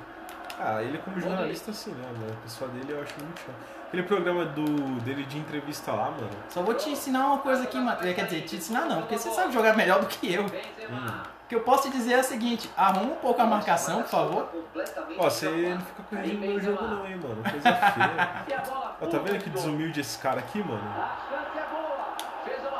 Ah, 0.60 0.82
ele 0.82 0.98
como 0.98 1.20
jornalista, 1.20 1.70
assim, 1.70 1.92
né, 1.92 2.04
mano? 2.18 2.32
A 2.32 2.42
pessoa 2.42 2.68
dele 2.70 2.92
eu 2.92 3.00
acho 3.02 3.14
muito 3.22 3.38
chato. 3.38 3.54
Aquele 3.86 4.02
programa 4.02 4.44
do, 4.44 4.64
dele 5.00 5.24
de 5.24 5.38
entrevista 5.38 5.92
lá, 5.92 6.10
mano. 6.10 6.28
Só 6.48 6.62
vou 6.62 6.74
te 6.74 6.90
ensinar 6.90 7.26
uma 7.26 7.38
coisa 7.38 7.62
aqui, 7.62 7.78
Matheus. 7.78 8.14
Quer 8.14 8.24
dizer, 8.24 8.42
te 8.42 8.56
ensinar 8.56 8.84
não, 8.86 9.00
porque 9.02 9.16
você 9.16 9.30
sabe 9.30 9.52
jogar 9.52 9.76
melhor 9.76 10.00
do 10.00 10.06
que 10.06 10.32
eu. 10.32 10.44
O 10.44 11.48
que 11.48 11.54
eu 11.54 11.60
posso 11.60 11.84
te 11.84 11.96
dizer 11.96 12.12
é 12.14 12.20
o 12.20 12.24
seguinte, 12.24 12.68
arruma 12.76 13.12
um 13.12 13.16
pouco 13.16 13.40
a 13.40 13.46
marcação, 13.46 14.02
por 14.02 14.10
favor. 14.10 14.48
Ó, 15.16 15.30
você 15.30 15.48
não 15.48 15.80
fica 15.80 16.02
corrigindo 16.02 16.40
meu 16.40 16.60
jogo 16.60 16.82
não, 16.82 17.06
hein, 17.06 17.16
mano. 17.22 17.42
Coisa 17.42 17.74
feia. 17.74 18.62
Ó, 19.00 19.06
tá 19.06 19.18
vendo 19.18 19.42
que 19.42 19.48
desumilde 19.48 20.00
esse 20.00 20.18
cara 20.18 20.40
aqui, 20.40 20.58
mano? 20.62 20.82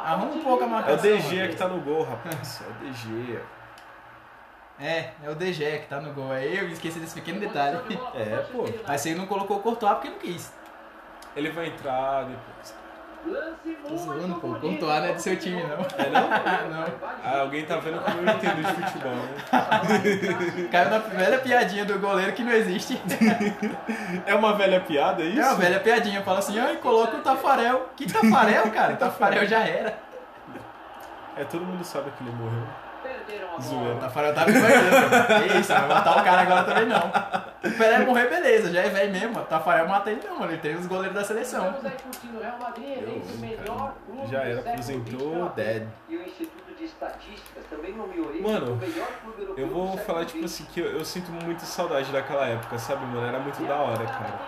Arruma 0.05 0.33
um 0.33 0.41
pouco 0.43 0.63
a 0.63 0.67
É 0.67 0.69
o 0.69 0.71
marcação. 0.71 0.97
DG 1.03 1.37
mano. 1.37 1.49
que 1.51 1.57
tá 1.57 1.69
no 1.69 1.81
gol, 1.81 2.03
rapaz. 2.05 2.61
É 2.63 2.69
o 2.71 2.89
DG. 2.91 3.39
É, 4.81 5.11
é 5.25 5.31
o 5.31 5.35
DG 5.35 5.79
que 5.81 5.89
tá 5.89 6.01
no 6.01 6.13
gol. 6.13 6.31
Aí 6.31 6.57
eu 6.57 6.69
esqueci 6.69 7.01
desse 7.01 7.15
pequeno 7.15 7.41
detalhe. 7.41 7.79
É, 8.15 8.37
pô. 8.53 8.65
Mas 8.87 9.01
você 9.01 9.15
não 9.15 9.27
colocou 9.27 9.57
o 9.57 9.61
Courtois 9.61 9.93
porque 9.95 10.09
não 10.09 10.19
quis. 10.19 10.53
Ele 11.35 11.51
vai 11.51 11.67
entrar 11.67 12.25
depois. 12.25 12.79
Tô 13.89 13.97
zoando, 13.97 14.37
pô. 14.37 14.49
O 14.49 14.61
Courtois 14.61 14.81
não 14.81 15.05
é 15.05 15.13
do 15.13 15.21
seu 15.21 15.37
time, 15.37 15.61
não. 15.65 15.85
É 15.99 16.11
não? 16.11 16.29
não. 16.71 16.87
Ah, 17.25 17.41
alguém 17.41 17.65
tá 17.65 17.79
vendo 17.79 18.01
que 18.01 18.11
eu 18.11 18.23
não 18.23 18.33
entendo 18.33 18.63
de 18.63 18.73
futebol, 18.73 19.13
né? 19.13 20.69
Caiu 20.71 20.91
na 20.91 20.99
velha 20.99 21.39
piadinha 21.41 21.85
do 21.85 21.99
goleiro 21.99 22.33
que 22.33 22.45
não 22.45 22.53
existe. 22.53 23.01
É 24.27 24.35
uma 24.35 24.55
velha 24.55 24.81
piada, 24.81 25.23
é 25.23 25.27
isso? 25.27 25.41
É 25.41 25.45
uma 25.45 25.55
velha 25.57 25.81
piadinha. 25.81 26.23
Fala 26.23 26.39
assim, 26.39 26.59
ai, 26.59 26.77
coloca 26.77 27.17
o 27.17 27.21
Tafarel. 27.21 27.91
Que 27.97 28.11
Tafarel, 28.11 28.71
cara? 28.71 28.97
Tafarel 28.97 29.47
já 29.47 29.61
era. 29.61 29.99
É, 31.37 31.45
todo 31.45 31.65
mundo 31.65 31.83
sabe 31.85 32.11
que 32.13 32.23
ele 32.23 32.33
morreu. 32.33 32.88
O 33.57 33.61
Zoeira. 33.61 34.01
Tafarel 34.01 34.35
tá 34.35 34.45
ainda. 34.45 35.59
Isso, 35.59 35.73
vai 35.73 35.89
matar 35.89 36.21
o 36.21 36.25
cara 36.25 36.43
agora 36.43 36.65
também 36.65 36.87
não. 36.87 37.09
O 37.09 37.79
Pelé 37.79 37.99
morrer, 38.07 38.29
beleza. 38.29 38.73
Já 38.73 38.81
é 38.81 38.89
velho 38.89 39.13
mesmo. 39.13 39.41
O 39.41 39.45
Tafarel 39.45 39.89
mata 39.89 40.11
ele 40.11 40.21
não, 40.27 40.39
mano. 40.39 40.53
Ele 40.53 40.61
tem 40.61 40.77
os 40.77 40.87
goleiros 40.87 41.15
da 41.15 41.25
seleção. 41.25 41.75
Já 44.31 44.43
era, 44.43 44.61
aposentou, 44.61 45.49
dead. 45.51 45.87
E 46.09 46.17
o 46.17 46.23
Instituto 46.23 46.69
de 46.79 46.85
estatísticas 46.85 47.65
também 47.69 47.93
nomeou 47.93 48.31
ele 48.31 48.41
Mano, 48.41 48.75
o 48.75 48.77
melhor 48.77 49.09
clube 49.21 49.43
europeu 49.43 49.67
Eu 49.67 49.73
vou 49.73 49.97
falar, 49.99 50.25
tipo 50.25 50.45
assim, 50.45 50.65
que 50.67 50.81
eu, 50.81 50.87
eu 50.87 51.05
sinto 51.05 51.31
muita 51.33 51.65
saudade 51.65 52.13
daquela 52.13 52.47
época, 52.47 52.79
sabe, 52.79 53.05
mano? 53.07 53.27
Era 53.27 53.41
muito 53.41 53.61
da 53.67 53.77
hora, 53.77 54.05
cara. 54.05 54.39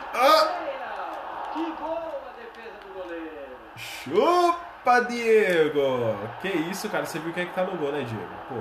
Que 1.52 1.72
boa 1.72 2.12
defesa 2.38 2.76
do 2.86 2.94
goleiro. 2.94 3.56
Chupa, 3.76 4.69
Diego! 5.08 6.16
Que 6.40 6.48
isso, 6.48 6.88
cara? 6.88 7.04
Você 7.04 7.18
viu 7.18 7.32
quem 7.32 7.44
é 7.44 7.46
que 7.46 7.54
tá 7.54 7.64
no 7.64 7.76
gol, 7.76 7.92
né, 7.92 8.02
Diego? 8.02 8.28
Pô. 8.48 8.56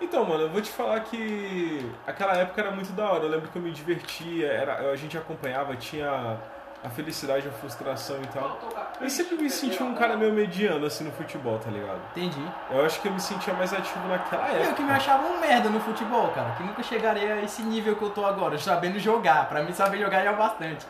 Então, 0.00 0.24
mano, 0.24 0.44
eu 0.44 0.48
vou 0.48 0.62
te 0.62 0.70
falar 0.70 1.00
que 1.00 1.90
aquela 2.06 2.32
época 2.32 2.60
era 2.60 2.70
muito 2.70 2.90
da 2.92 3.10
hora. 3.10 3.24
Eu 3.24 3.28
lembro 3.28 3.48
que 3.50 3.56
eu 3.56 3.62
me 3.62 3.70
divertia, 3.70 4.46
era, 4.46 4.90
a 4.90 4.96
gente 4.96 5.16
acompanhava, 5.18 5.76
tinha 5.76 6.38
a 6.82 6.88
felicidade, 6.88 7.46
a 7.46 7.52
frustração 7.52 8.16
e 8.22 8.26
tal. 8.28 8.58
Eu 8.98 9.10
sempre 9.10 9.36
me 9.36 9.50
senti 9.50 9.82
um 9.82 9.94
cara 9.94 10.16
meio 10.16 10.32
mediano, 10.32 10.86
assim, 10.86 11.04
no 11.04 11.12
futebol, 11.12 11.58
tá 11.58 11.70
ligado? 11.70 12.00
Entendi. 12.16 12.42
Eu 12.70 12.86
acho 12.86 13.02
que 13.02 13.08
eu 13.08 13.12
me 13.12 13.20
sentia 13.20 13.52
mais 13.52 13.74
ativo 13.74 14.08
naquela 14.08 14.48
época. 14.48 14.64
Eu 14.70 14.74
que 14.74 14.82
me 14.82 14.90
achava 14.90 15.26
um 15.26 15.38
merda 15.38 15.68
no 15.68 15.78
futebol, 15.80 16.28
cara. 16.28 16.52
Que 16.52 16.62
nunca 16.62 16.82
chegaria 16.82 17.34
a 17.34 17.42
esse 17.42 17.60
nível 17.62 17.94
que 17.96 18.02
eu 18.02 18.10
tô 18.10 18.24
agora, 18.24 18.56
sabendo 18.56 18.98
jogar. 18.98 19.46
Pra 19.50 19.62
mim, 19.62 19.72
saber 19.72 19.98
jogar 19.98 20.22
já 20.22 20.30
é 20.30 20.32
o 20.32 20.36
bastante. 20.36 20.86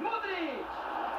Modric 0.00 0.64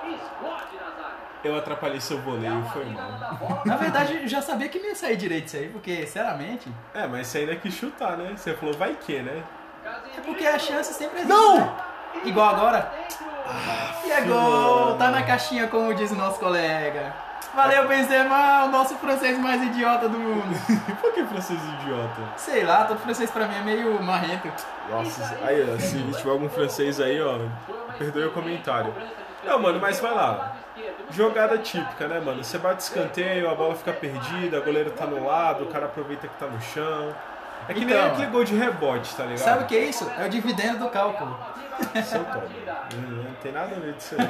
explode 0.03 0.75
na 0.75 1.01
zaga. 1.01 1.15
Eu 1.45 1.55
atrapalhei 1.55 2.01
seu 2.01 2.17
É 2.17 2.21
voleio, 2.21 2.63
foi 2.73 2.85
mal. 2.85 3.61
Na 3.65 3.75
verdade, 3.75 4.19
eu 4.23 4.27
já 4.27 4.41
sabia 4.41 4.67
que 4.67 4.79
não 4.79 4.89
ia 4.89 4.95
sair 4.95 5.15
direito 5.15 5.45
isso 5.45 5.57
aí, 5.57 5.69
porque, 5.69 6.05
sinceramente... 6.07 6.71
É, 6.93 7.05
mas 7.05 7.27
você 7.27 7.39
ainda 7.39 7.55
quis 7.55 7.73
chutar, 7.73 8.17
né? 8.17 8.33
Você 8.35 8.53
falou, 8.55 8.73
vai 8.73 8.95
que, 8.95 9.21
né? 9.21 9.43
É 10.17 10.21
porque 10.21 10.45
a 10.45 10.57
chance 10.57 10.91
sempre 10.93 11.19
existe. 11.19 11.31
Não! 11.31 11.59
né? 11.59 11.73
Igual 12.25 12.55
agora. 12.55 12.91
E 14.05 14.11
é 14.11 14.21
gol! 14.21 14.95
Tá 14.97 15.11
na 15.11 15.21
caixinha, 15.21 15.67
como 15.67 15.93
diz 15.93 16.11
o 16.11 16.15
nosso 16.15 16.39
colega. 16.39 17.13
Valeu, 17.53 17.87
Benzema, 17.87 18.65
o 18.65 18.69
nosso 18.69 18.95
francês 18.95 19.37
mais 19.37 19.61
idiota 19.61 20.09
do 20.09 20.17
mundo. 20.17 20.59
Por 20.99 21.13
que 21.13 21.23
francês 21.25 21.59
idiota? 21.79 22.21
Sei 22.35 22.63
lá, 22.63 22.85
todo 22.85 22.99
francês 22.99 23.29
pra 23.29 23.47
mim 23.47 23.55
é 23.55 23.61
meio 23.61 24.01
marrento. 24.01 24.51
Nossa, 24.89 25.37
aí, 25.43 25.79
se 25.79 25.97
tiver 26.17 26.31
algum 26.31 26.49
francês 26.49 26.99
aí, 26.99 27.21
ó, 27.21 27.37
perdoe 27.97 28.25
o 28.25 28.31
comentário. 28.31 28.93
Não, 29.45 29.59
mano, 29.59 29.79
mas 29.79 29.99
vai 29.99 30.13
lá. 30.13 30.64
Jogada 31.11 31.57
típica, 31.57 32.07
né, 32.07 32.19
mano? 32.19 32.43
Você 32.43 32.57
bate 32.57 32.83
escanteio, 32.83 33.49
a 33.49 33.55
bola 33.55 33.75
fica 33.75 33.93
perdida, 33.93 34.59
o 34.59 34.63
goleiro 34.63 34.91
tá 34.91 35.05
no 35.05 35.25
lado, 35.25 35.63
o 35.63 35.67
cara 35.67 35.85
aproveita 35.85 36.27
que 36.27 36.35
tá 36.37 36.47
no 36.47 36.61
chão. 36.61 37.15
É 37.67 37.73
que 37.73 37.85
nem 37.85 37.95
Então, 37.95 38.11
aquele 38.11 38.27
gol 38.27 38.43
de 38.43 38.55
rebote, 38.55 39.15
tá 39.15 39.23
ligado? 39.23 39.39
Sabe 39.39 39.63
o 39.63 39.67
que 39.67 39.75
é 39.77 39.85
isso? 39.85 40.09
É 40.17 40.25
o 40.25 40.29
dividendo 40.29 40.79
do 40.79 40.89
cálculo. 40.89 41.37
Seu. 42.03 42.21
Não, 42.21 43.23
não 43.23 43.33
tem 43.35 43.51
nada 43.51 43.75
a 43.75 43.79
ver 43.79 43.93
disso 43.93 44.15
aí. 44.19 44.27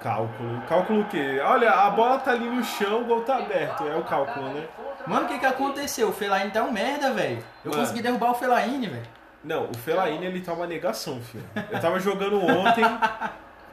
Cálculo. 0.00 0.62
Cálculo 0.68 1.00
o 1.02 1.04
quê? 1.06 1.40
Olha, 1.44 1.70
a 1.72 1.90
bola 1.90 2.18
tá 2.18 2.30
ali 2.32 2.48
no 2.48 2.64
chão, 2.64 3.02
o 3.02 3.04
gol 3.04 3.20
tá 3.22 3.36
aberto. 3.36 3.86
É 3.86 3.94
o 3.96 4.02
cálculo, 4.04 4.48
né? 4.54 4.66
Mano, 5.06 5.26
o 5.26 5.28
que 5.28 5.38
que 5.38 5.46
aconteceu? 5.46 6.08
O 6.08 6.12
Fellaini 6.12 6.50
tá 6.50 6.62
um 6.62 6.72
merda, 6.72 7.12
velho. 7.12 7.42
Eu 7.64 7.70
Mano. 7.70 7.82
consegui 7.82 8.02
derrubar 8.02 8.30
o 8.30 8.34
Fellaini, 8.34 8.86
velho. 8.86 9.06
Não, 9.42 9.64
o 9.70 9.74
Fellaini 9.76 10.26
ele 10.26 10.40
tá 10.40 10.52
uma 10.52 10.66
negação, 10.66 11.20
filho. 11.20 11.44
Eu 11.70 11.80
tava 11.80 11.98
jogando 11.98 12.42
ontem. 12.44 12.84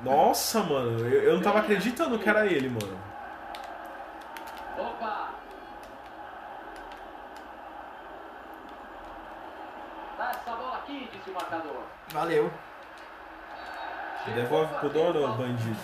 Nossa, 0.02 0.62
mano, 0.62 1.00
eu, 1.08 1.24
eu 1.24 1.34
não 1.36 1.42
tava 1.42 1.60
acreditando 1.60 2.20
que 2.20 2.30
era 2.30 2.46
ele, 2.46 2.70
mano. 2.70 3.00
Opa! 4.78 5.30
Dá 10.18 10.30
essa 10.30 10.52
bola 10.52 10.78
aqui, 10.78 11.10
disse 11.12 11.30
o 11.30 11.34
marcador. 11.34 11.84
Valeu. 12.10 12.52
Devolve 14.34 14.74
pro 14.76 14.90
dono, 14.90 15.28
bandido. 15.36 15.78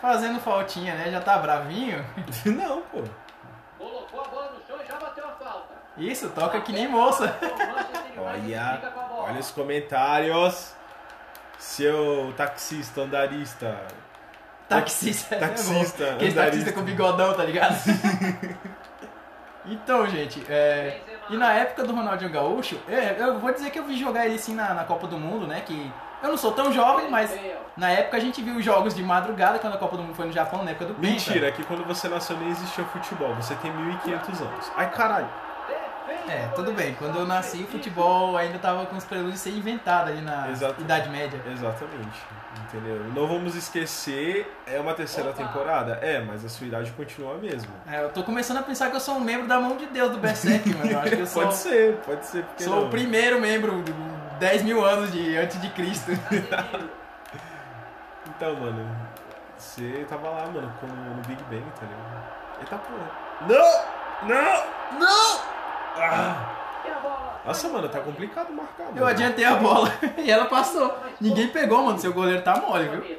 Fazendo 0.00 0.40
faltinha, 0.40 0.94
né? 0.94 1.10
Já 1.10 1.20
tá 1.20 1.38
bravinho. 1.38 2.04
Não, 2.46 2.82
pô. 2.82 3.02
Colocou 3.78 4.20
a 4.20 4.28
bola 4.28 4.52
no 4.52 4.66
chão 4.66 4.82
e 4.82 4.86
já 4.86 4.96
bateu 4.96 5.26
a 5.26 5.32
falta. 5.32 5.74
Isso, 5.96 6.30
toca 6.30 6.60
que 6.60 6.72
nem 6.72 6.88
moça. 6.88 7.36
Olha, 8.16 8.80
olha 9.18 9.40
os 9.40 9.50
comentários. 9.50 10.74
Seu 11.74 12.32
taxista, 12.36 13.00
andarista. 13.00 13.76
Taxista. 14.68 15.36
Taxista, 15.36 16.16
É 16.20 16.30
taxista 16.30 16.72
com 16.72 16.82
bigodão, 16.82 17.34
tá 17.34 17.42
ligado? 17.42 17.74
então, 19.66 20.06
gente, 20.08 20.40
é, 20.48 21.00
e 21.28 21.36
na 21.36 21.52
época 21.52 21.82
do 21.82 21.92
Ronaldinho 21.92 22.30
Gaúcho, 22.30 22.80
é, 22.88 23.16
eu 23.18 23.40
vou 23.40 23.52
dizer 23.52 23.70
que 23.70 23.78
eu 23.80 23.84
vi 23.84 23.98
jogar 23.98 24.24
ele 24.24 24.38
sim 24.38 24.54
na, 24.54 24.72
na 24.72 24.84
Copa 24.84 25.08
do 25.08 25.18
Mundo, 25.18 25.48
né? 25.48 25.62
Que 25.66 25.92
eu 26.22 26.28
não 26.28 26.36
sou 26.36 26.52
tão 26.52 26.72
jovem, 26.72 27.10
mas 27.10 27.36
na 27.76 27.90
época 27.90 28.18
a 28.18 28.20
gente 28.20 28.40
viu 28.40 28.54
os 28.54 28.64
jogos 28.64 28.94
de 28.94 29.02
madrugada 29.02 29.58
quando 29.58 29.74
a 29.74 29.78
Copa 29.78 29.96
do 29.96 30.04
Mundo 30.04 30.14
foi 30.14 30.26
no 30.26 30.32
Japão, 30.32 30.62
na 30.62 30.70
época 30.70 30.86
do 30.86 30.94
Penta. 30.94 31.08
Mentira, 31.08 31.48
é 31.48 31.50
que 31.50 31.64
quando 31.64 31.84
você 31.84 32.08
nasceu 32.08 32.36
nem 32.38 32.50
existia 32.50 32.84
futebol. 32.84 33.34
Você 33.34 33.56
tem 33.56 33.72
1500 33.72 34.40
anos. 34.42 34.72
Ai, 34.76 34.88
caralho. 34.92 35.28
É, 36.28 36.48
tudo 36.54 36.72
bem. 36.72 36.94
Quando 36.94 37.18
eu 37.18 37.26
nasci, 37.26 37.62
o 37.62 37.66
futebol 37.66 38.36
ainda 38.36 38.58
tava 38.58 38.86
com 38.86 38.96
os 38.96 39.04
prelúdios 39.04 39.34
de 39.34 39.40
ser 39.40 39.50
inventado 39.50 40.08
ali 40.08 40.20
na 40.20 40.50
Exato. 40.50 40.80
Idade 40.80 41.08
Média. 41.10 41.40
Exatamente. 41.50 42.22
Entendeu? 42.66 43.04
Não 43.14 43.26
vamos 43.26 43.54
esquecer, 43.54 44.50
é 44.66 44.78
uma 44.80 44.94
terceira 44.94 45.32
temporada? 45.32 45.98
É, 46.02 46.20
mas 46.20 46.44
a 46.44 46.48
sua 46.48 46.66
idade 46.66 46.90
continua 46.92 47.34
a 47.34 47.38
mesma. 47.38 47.72
É, 47.86 48.02
eu 48.02 48.10
tô 48.10 48.22
começando 48.22 48.58
a 48.58 48.62
pensar 48.62 48.90
que 48.90 48.96
eu 48.96 49.00
sou 49.00 49.16
um 49.16 49.20
membro 49.20 49.46
da 49.46 49.60
mão 49.60 49.76
de 49.76 49.86
Deus 49.86 50.12
do 50.12 50.18
Berserk, 50.18 50.68
mano. 50.74 50.90
Eu 50.90 50.98
acho 51.00 51.10
que 51.16 51.22
eu 51.22 51.26
sou, 51.26 51.42
Pode 51.42 51.56
ser, 51.56 51.96
pode 52.04 52.26
ser. 52.26 52.44
Porque 52.44 52.64
sou 52.64 52.76
não? 52.76 52.86
o 52.86 52.90
primeiro 52.90 53.40
membro 53.40 53.82
de 53.82 53.92
10 54.38 54.62
mil 54.62 54.84
anos 54.84 55.12
de, 55.12 55.36
antes 55.36 55.60
de 55.60 55.68
Cristo. 55.70 56.10
Então, 58.36 58.52
mano, 58.56 58.84
você 59.56 60.04
tava 60.08 60.28
lá, 60.28 60.46
mano, 60.46 60.72
com, 60.80 60.86
no 60.86 61.22
Big 61.26 61.40
Bang, 61.44 61.64
tá 61.78 61.86
ligado? 61.86 62.24
Eita 62.60 62.76
porra. 62.78 63.10
Não! 63.46 64.28
Não! 64.28 64.98
Não! 64.98 65.33
Ah! 65.96 66.64
Nossa, 67.44 67.68
mano, 67.68 67.88
tá 67.88 68.00
complicado 68.00 68.50
marcar, 68.52 68.84
mano. 68.84 68.98
Eu 68.98 69.06
adiantei 69.06 69.44
a 69.44 69.54
bola 69.56 69.92
e 70.16 70.30
ela 70.30 70.46
passou. 70.46 70.96
Ninguém 71.20 71.48
pegou, 71.48 71.82
mano. 71.82 71.98
Seu 71.98 72.12
goleiro 72.12 72.42
tá 72.42 72.56
mole, 72.56 72.88
viu? 72.88 73.18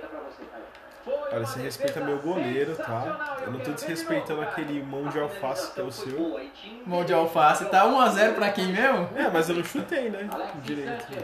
Pra 1.29 1.39
você, 1.39 1.59
Olha, 1.59 1.65
respeita 1.65 1.99
meu 1.99 2.17
goleiro, 2.17 2.75
tá? 2.75 3.37
Eu 3.45 3.51
não 3.51 3.59
tô 3.59 3.71
desrespeitando 3.71 4.41
aquele 4.41 4.79
cara. 4.79 4.85
mão 4.85 5.07
de 5.07 5.19
alface 5.19 5.71
que 5.71 5.79
é 5.79 5.83
o 5.83 5.91
seu. 5.91 6.39
Mão 6.85 7.03
de 7.03 7.13
alface. 7.13 7.65
Tá 7.65 7.85
1x0 7.85 8.33
pra 8.33 8.49
quem 8.51 8.67
mesmo? 8.67 9.09
É, 9.15 9.29
mas 9.29 9.47
eu 9.49 9.55
não 9.55 9.63
chutei, 9.63 10.09
né? 10.09 10.27
Direito. 10.63 11.03
Sanchez. 11.03 11.23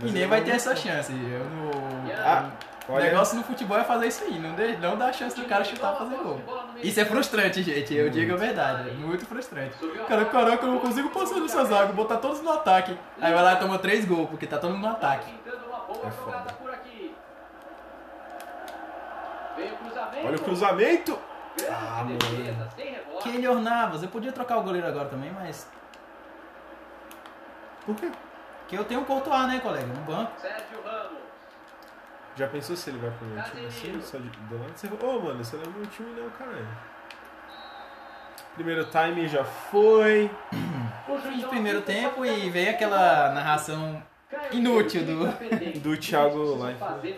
E 0.00 0.02
Mas 0.02 0.12
nem 0.12 0.26
vai 0.26 0.42
ter 0.42 0.50
essa 0.50 0.74
chance. 0.74 1.12
Eu 1.12 1.44
não... 1.44 1.70
Ah, 2.18 2.50
O 2.86 2.98
negócio 2.98 3.36
no 3.36 3.42
futebol 3.42 3.78
é 3.78 3.84
fazer 3.84 4.08
isso 4.08 4.24
aí. 4.24 4.38
Não, 4.38 4.54
dê, 4.54 4.76
não 4.76 4.96
dá 4.96 5.10
chance 5.12 5.34
do 5.34 5.46
cara 5.46 5.64
chutar 5.64 5.94
e 5.94 5.98
fazer 5.98 6.16
gol. 6.16 6.40
Isso 6.82 7.00
é 7.00 7.04
frustrante, 7.04 7.62
gente. 7.62 7.94
Eu 7.94 8.10
digo 8.10 8.34
a 8.34 8.36
verdade. 8.36 8.90
É 8.90 8.92
muito 8.92 9.24
frustrante. 9.24 9.74
Cara, 10.06 10.26
caraca, 10.26 10.66
eu 10.66 10.72
não 10.72 10.78
consigo 10.78 11.08
passar 11.08 11.40
nessa 11.40 11.64
zaga. 11.64 11.92
Botar 11.94 12.18
todos 12.18 12.42
no 12.42 12.52
ataque. 12.52 12.98
Aí 13.20 13.32
vai 13.32 13.42
lá 13.42 13.54
e 13.54 13.56
toma 13.56 13.78
3 13.78 14.04
gols, 14.04 14.28
porque 14.28 14.46
tá 14.46 14.58
todo 14.58 14.72
mundo 14.72 14.82
no 14.82 14.90
ataque. 14.90 15.32
É 16.04 16.10
foda. 16.10 16.44
Olha 20.24 20.36
o 20.36 20.42
cruzamento! 20.42 21.18
Ah, 21.70 22.04
mano. 22.04 22.18
Keylor 23.22 23.60
Navas. 23.60 24.02
Eu 24.02 24.08
podia 24.08 24.32
trocar 24.32 24.58
o 24.58 24.62
goleiro 24.62 24.86
agora 24.86 25.08
também, 25.08 25.30
mas... 25.32 25.66
Por 27.86 27.94
quê? 27.94 28.10
Que 28.66 28.76
eu 28.76 28.84
tenho 28.84 29.02
o 29.02 29.04
Courtois, 29.04 29.46
né, 29.46 29.60
colega? 29.60 29.86
No 29.86 30.00
banco. 30.00 30.32
Sérgio 30.40 30.82
Ramos. 30.84 31.03
Já 32.36 32.48
pensou 32.48 32.74
se 32.76 32.90
ele 32.90 32.98
vai 32.98 33.10
pro 33.10 33.26
meu 33.26 33.42
time 33.44 33.66
assim? 33.66 34.00
Só 34.02 34.18
de 34.18 34.28
do 34.28 34.58
nada? 34.58 34.72
Você 34.74 34.88
ô 34.88 35.20
mano, 35.20 35.44
você 35.44 35.56
não 35.56 35.64
é 35.64 35.68
meu 35.68 35.86
time 35.86 36.20
não, 36.20 36.30
caralho. 36.30 36.66
Primeiro 38.54 38.84
time 38.86 39.28
já 39.28 39.44
foi. 39.44 40.30
O 41.06 41.18
Fim 41.18 41.22
de 41.28 41.32
juizão 41.34 41.50
primeiro 41.50 41.78
apita 41.80 41.92
tempo 41.92 42.16
para 42.16 42.28
e 42.28 42.48
veio 42.48 42.70
aquela 42.70 43.30
narração 43.34 44.02
inútil 44.50 45.04
do-. 45.04 45.80
Do 45.80 45.96
Thiago 45.98 46.56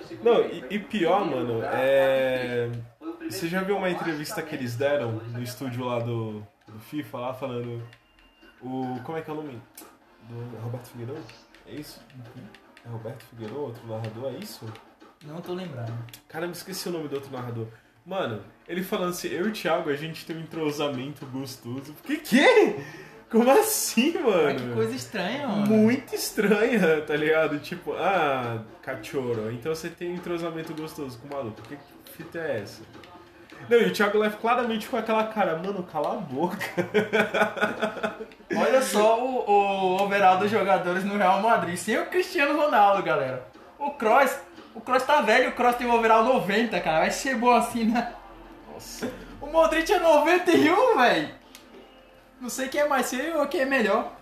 segundo 0.05 0.25
Não, 0.25 0.43
tempo. 0.43 0.67
e, 0.71 0.75
e 0.75 0.79
pior, 0.81 1.25
mano, 1.25 1.63
é. 1.63 2.69
Você 3.31 3.47
já 3.47 3.63
viu 3.63 3.77
uma 3.77 3.89
tempo 3.89 3.89
entrevista 3.89 4.43
que 4.43 4.57
eles 4.57 4.75
deram 4.75 5.13
no 5.13 5.41
estúdio 5.41 5.85
lá 5.85 6.01
do, 6.01 6.45
do 6.67 6.79
FIFA, 6.81 7.19
lá 7.19 7.35
falando. 7.35 7.81
O. 8.61 8.99
Como 9.05 9.17
é 9.17 9.23
que 9.23 9.31
é 9.31 9.33
o 9.33 9.37
nome? 9.37 9.63
Do 10.29 10.59
Roberto 10.59 10.89
Figueiredo? 10.89 11.23
É 11.69 11.73
isso? 11.75 12.01
É 12.85 12.89
Roberto 12.89 13.23
Figueiredo, 13.25 13.61
outro 13.61 13.87
narrador? 13.87 14.33
É 14.35 14.39
isso? 14.39 14.67
Não 15.25 15.41
tô 15.41 15.55
lembrando. 15.55 15.93
Caramba, 16.29 16.53
esqueci 16.53 16.89
o 16.89 16.93
nome 16.93 17.09
do 17.09 17.17
outro 17.17 17.33
narrador. 17.33 17.67
Mano, 18.05 18.43
ele 18.69 18.83
falando 18.83 19.11
assim, 19.11 19.29
eu 19.29 19.47
e 19.47 19.51
o 19.51 19.53
Thiago, 19.53 19.91
a 19.91 19.97
gente 19.97 20.25
tem 20.25 20.37
um 20.37 20.41
entrosamento 20.41 21.27
gostoso. 21.27 21.95
Que 22.05 22.19
que? 22.19 22.77
Como 23.29 23.51
assim, 23.51 24.13
mano? 24.15 24.45
Mas 24.45 24.63
que 24.63 24.69
coisa 24.73 24.95
estranha, 24.95 25.49
mano. 25.49 25.67
Muito 25.67 26.15
estranha, 26.15 27.01
tá 27.01 27.17
ligado? 27.17 27.59
Tipo, 27.59 27.95
ah, 27.95 28.63
cachorro, 28.81 29.51
então 29.51 29.75
você 29.75 29.89
tem 29.89 30.13
um 30.13 30.15
entrosamento 30.15 30.73
gostoso 30.73 31.19
com 31.19 31.27
o 31.27 31.37
maluco. 31.37 31.61
Que 31.63 31.77
fita 32.13 32.39
é 32.39 32.61
essa? 32.61 32.83
Não, 33.69 33.79
e 33.79 33.87
o 33.87 33.93
Thiago 33.93 34.19
Leif 34.19 34.37
claramente 34.37 34.87
com 34.87 34.97
aquela 34.97 35.25
cara, 35.25 35.57
mano, 35.57 35.83
cala 35.83 36.13
a 36.13 36.17
boca. 36.17 36.57
Olha 38.55 38.81
só 38.81 39.21
o, 39.21 39.51
o 39.51 40.03
overall 40.03 40.39
dos 40.39 40.51
jogadores 40.51 41.03
no 41.05 41.17
Real 41.17 41.41
Madrid. 41.43 41.77
Sem 41.77 41.99
o 41.99 42.07
Cristiano 42.07 42.57
Ronaldo, 42.57 43.03
galera. 43.03 43.45
O 43.79 43.91
Kroos, 43.93 44.39
o 44.77 44.81
Kroos 44.81 45.03
tá 45.03 45.21
velho, 45.21 45.51
o 45.51 45.53
Kroos 45.53 45.75
tem 45.77 45.87
um 45.87 45.95
overall 45.95 46.23
90, 46.25 46.81
cara. 46.81 47.01
Vai 47.01 47.11
ser 47.11 47.35
bom 47.37 47.51
assim, 47.53 47.85
né? 47.85 48.15
Nossa. 48.73 49.11
O 49.41 49.47
Modric 49.47 49.93
é 49.93 49.99
91, 49.99 50.97
velho. 50.99 51.35
Não 52.41 52.49
sei 52.49 52.69
quem 52.69 52.83
é 52.83 52.89
mais 52.89 53.09
feio 53.11 53.39
ou 53.41 53.47
quem 53.47 53.63
é 53.63 53.65
melhor. 53.67 54.13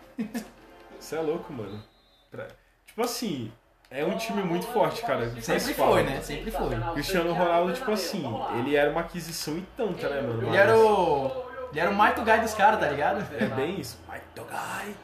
Você 0.99 1.17
é 1.17 1.21
louco, 1.21 1.53
mano. 1.53 1.83
Pra- 2.31 2.47
Tipo 2.87 3.03
assim, 3.03 3.53
é 3.91 4.05
um 4.05 4.17
time 4.17 4.43
muito 4.45 4.67
forte, 4.69 5.03
cara. 5.03 5.29
Sempre 5.41 5.75
foi, 5.75 6.03
né? 6.05 6.21
Sempre 6.21 6.51
foi. 6.53 6.77
Cristiano 6.95 7.33
Ronaldo, 7.33 7.73
tipo 7.73 7.91
assim, 7.91 8.25
ele 8.59 8.77
era 8.77 8.91
uma 8.91 9.01
aquisição 9.01 9.57
e 9.59 9.63
tanta, 9.77 10.09
né, 10.09 10.21
mano? 10.21 10.47
Ele 10.47 10.57
era 10.57 10.77
o. 10.79 11.45
Ele 11.73 11.81
era 11.81 11.91
o 11.91 11.95
Might 12.01 12.21
Guy 12.21 12.39
dos 12.41 12.55
caras, 12.55 12.79
tá 12.79 12.87
ligado? 12.89 13.27
É 13.37 13.47
bem 13.47 13.81
isso. 13.81 13.99
Vai, 14.07 14.21
Togai! 14.35 14.95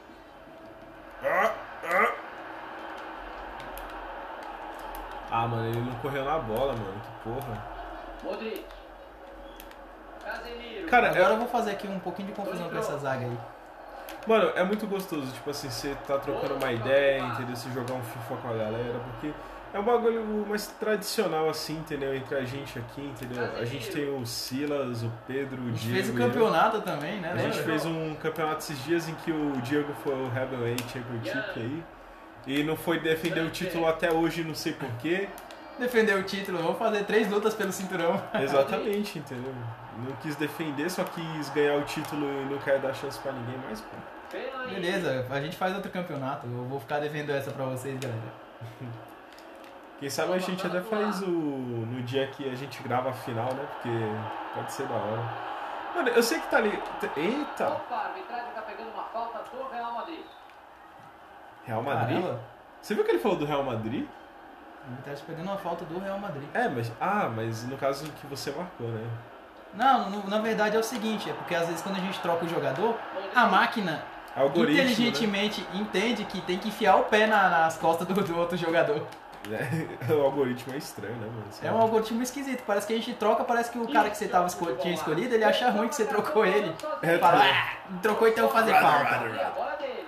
Ah, 1.24 1.52
ah. 1.84 2.12
Ah, 5.30 5.46
mano, 5.46 5.68
ele 5.68 5.80
não 5.80 5.94
correu 6.00 6.24
na 6.24 6.38
bola, 6.38 6.72
mano. 6.72 7.00
Que 7.02 7.28
porra. 7.30 7.62
Modric. 8.24 8.64
Casemiro. 10.24 10.86
Cara, 10.88 11.06
é- 11.08 11.10
Agora 11.10 11.34
eu 11.34 11.38
vou 11.38 11.48
fazer 11.48 11.70
aqui 11.72 11.86
um 11.88 11.98
pouquinho 11.98 12.28
de 12.28 12.34
confusão 12.34 12.68
com 12.68 12.78
essa 12.78 12.98
zaga 12.98 13.24
aí. 13.26 13.38
Mano, 14.26 14.52
é 14.54 14.62
muito 14.64 14.86
gostoso, 14.86 15.32
tipo 15.32 15.48
assim, 15.50 15.70
você 15.70 15.96
tá 16.06 16.18
trocando 16.18 16.54
uma 16.54 16.72
ideia, 16.72 17.20
entendeu? 17.22 17.56
Você 17.56 17.70
jogar 17.70 17.94
um 17.94 18.02
FIFA 18.02 18.36
com 18.36 18.48
a 18.48 18.52
galera, 18.52 18.98
porque 19.04 19.32
é 19.72 19.78
um 19.78 19.82
bagulho 19.82 20.22
mais 20.46 20.66
tradicional, 20.66 21.48
assim, 21.48 21.78
entendeu? 21.78 22.14
Entre 22.14 22.34
a 22.36 22.44
gente 22.44 22.78
aqui, 22.78 23.00
entendeu? 23.00 23.42
A 23.56 23.64
gente 23.64 23.90
tem 23.90 24.10
o 24.14 24.26
Silas, 24.26 25.02
o 25.02 25.10
Pedro, 25.26 25.62
o 25.62 25.68
A 25.68 25.70
gente 25.70 25.80
Diego. 25.80 25.94
fez 25.94 26.08
o 26.10 26.12
eu. 26.20 26.26
campeonato 26.26 26.80
também, 26.82 27.18
né? 27.20 27.32
A 27.32 27.38
gente 27.38 27.62
fez 27.62 27.86
um 27.86 28.14
campeonato 28.16 28.58
esses 28.58 28.84
dias 28.84 29.08
em 29.08 29.14
que 29.14 29.30
o 29.32 29.52
Diego 29.62 29.92
foi 30.04 30.12
o 30.12 30.26
Heavyweight 30.36 30.82
Championship 30.92 31.58
aí. 31.58 31.82
E 32.46 32.62
não 32.62 32.76
foi 32.76 32.98
defender 32.98 33.40
o 33.40 33.50
título 33.50 33.86
até 33.86 34.12
hoje, 34.12 34.42
não 34.42 34.54
sei 34.54 34.72
porquê. 34.72 35.28
Defender 35.78 36.16
o 36.16 36.22
título, 36.22 36.58
vamos 36.58 36.78
fazer 36.78 37.04
três 37.04 37.30
lutas 37.30 37.54
pelo 37.54 37.72
cinturão. 37.72 38.22
Exatamente, 38.34 39.18
entendeu? 39.18 39.54
Não 39.98 40.14
quis 40.16 40.36
defender, 40.36 40.90
só 40.90 41.04
quis 41.04 41.48
ganhar 41.50 41.76
o 41.76 41.82
título 41.82 42.26
e 42.26 42.44
não 42.50 42.58
quer 42.58 42.78
dar 42.78 42.92
chance 42.94 43.18
pra 43.18 43.32
ninguém 43.32 43.56
mais, 43.58 43.80
pô. 43.80 43.96
Beleza, 44.68 45.26
a 45.28 45.40
gente 45.40 45.56
faz 45.56 45.74
outro 45.74 45.90
campeonato. 45.90 46.46
Eu 46.46 46.64
vou 46.64 46.78
ficar 46.78 47.00
devendo 47.00 47.30
essa 47.30 47.50
pra 47.50 47.64
vocês, 47.64 47.98
galera. 47.98 48.32
Quem 49.98 50.08
sabe 50.08 50.32
a 50.32 50.38
gente 50.38 50.66
até 50.66 50.80
faz 50.80 51.20
o. 51.22 51.30
no 51.30 52.02
dia 52.02 52.26
que 52.28 52.48
a 52.48 52.54
gente 52.54 52.82
grava 52.82 53.10
a 53.10 53.12
final, 53.12 53.52
né? 53.52 53.66
Porque 53.70 53.90
pode 54.54 54.72
ser 54.72 54.86
da 54.86 54.94
hora. 54.94 55.22
Mano, 55.94 56.08
eu 56.08 56.22
sei 56.22 56.40
que 56.40 56.48
tá 56.48 56.56
ali. 56.56 56.70
Eita! 57.16 57.68
Opa, 57.68 57.94
a 57.94 58.06
arbitragem 58.06 58.50
tá 58.54 58.62
pegando 58.62 58.90
uma 58.94 59.02
falta 59.04 59.40
Madrid. 59.40 59.69
Real 61.70 61.82
Madrid? 61.82 62.20
Caramba, 62.20 62.40
Você 62.82 62.94
viu 62.94 63.04
que 63.04 63.10
ele 63.10 63.18
falou 63.18 63.38
do 63.38 63.44
Real 63.44 63.62
Madrid? 63.62 64.04
ele 64.88 65.14
tá 65.16 65.22
pegando 65.26 65.46
uma 65.46 65.56
falta 65.58 65.84
do 65.84 65.98
Real 66.00 66.18
Madrid. 66.18 66.48
É, 66.54 66.68
mas. 66.68 66.90
Ah, 67.00 67.30
mas 67.34 67.64
no 67.64 67.76
caso 67.76 68.10
que 68.12 68.26
você 68.26 68.50
marcou, 68.50 68.88
né? 68.88 69.06
Não, 69.74 70.10
no- 70.10 70.28
na 70.28 70.40
verdade 70.40 70.74
é 70.76 70.80
o 70.80 70.82
seguinte, 70.82 71.30
é 71.30 71.32
porque 71.32 71.54
às 71.54 71.66
vezes 71.66 71.80
quando 71.82 71.96
a 71.96 72.00
gente 72.00 72.18
troca 72.20 72.44
o 72.44 72.48
jogador, 72.48 72.96
a 73.34 73.46
máquina 73.46 74.02
Algoritmo. 74.34 74.80
inteligentemente 74.80 75.64
entende 75.74 76.24
que 76.24 76.40
tem 76.40 76.58
que 76.58 76.68
enfiar 76.68 76.96
o 76.96 77.04
pé 77.04 77.26
na- 77.28 77.48
nas 77.50 77.76
costas 77.78 78.04
do, 78.08 78.14
do 78.14 78.36
outro 78.38 78.56
jogador. 78.56 79.06
Né? 79.48 79.58
O 80.10 80.20
algoritmo 80.22 80.74
é 80.74 80.76
estranho, 80.76 81.14
né, 81.16 81.26
mano? 81.26 81.44
Sei 81.50 81.68
É 81.68 81.72
um 81.72 81.78
algoritmo 81.80 82.20
esquisito. 82.22 82.62
Parece 82.66 82.86
que 82.86 82.92
a 82.94 82.96
gente 82.96 83.14
troca, 83.14 83.44
parece 83.44 83.70
que 83.70 83.78
o 83.78 83.86
cara 83.92 84.10
que 84.10 84.16
você 84.16 84.26
tava 84.28 84.46
esco- 84.48 84.72
tinha 84.76 84.92
escolhido, 84.94 85.34
ele 85.34 85.44
acha 85.44 85.70
ruim 85.70 85.88
que 85.88 85.94
você 85.94 86.04
trocou 86.04 86.44
ele. 86.44 86.74
É, 87.02 87.16
Fala, 87.18 87.38
tá. 87.38 87.44
ah, 87.46 87.98
trocou 88.02 88.26
então 88.28 88.48
fazer 88.48 88.72
falta. 88.72 89.26
E 89.28 89.40
a 89.40 89.50
bola 89.50 89.76
deles. 89.76 90.06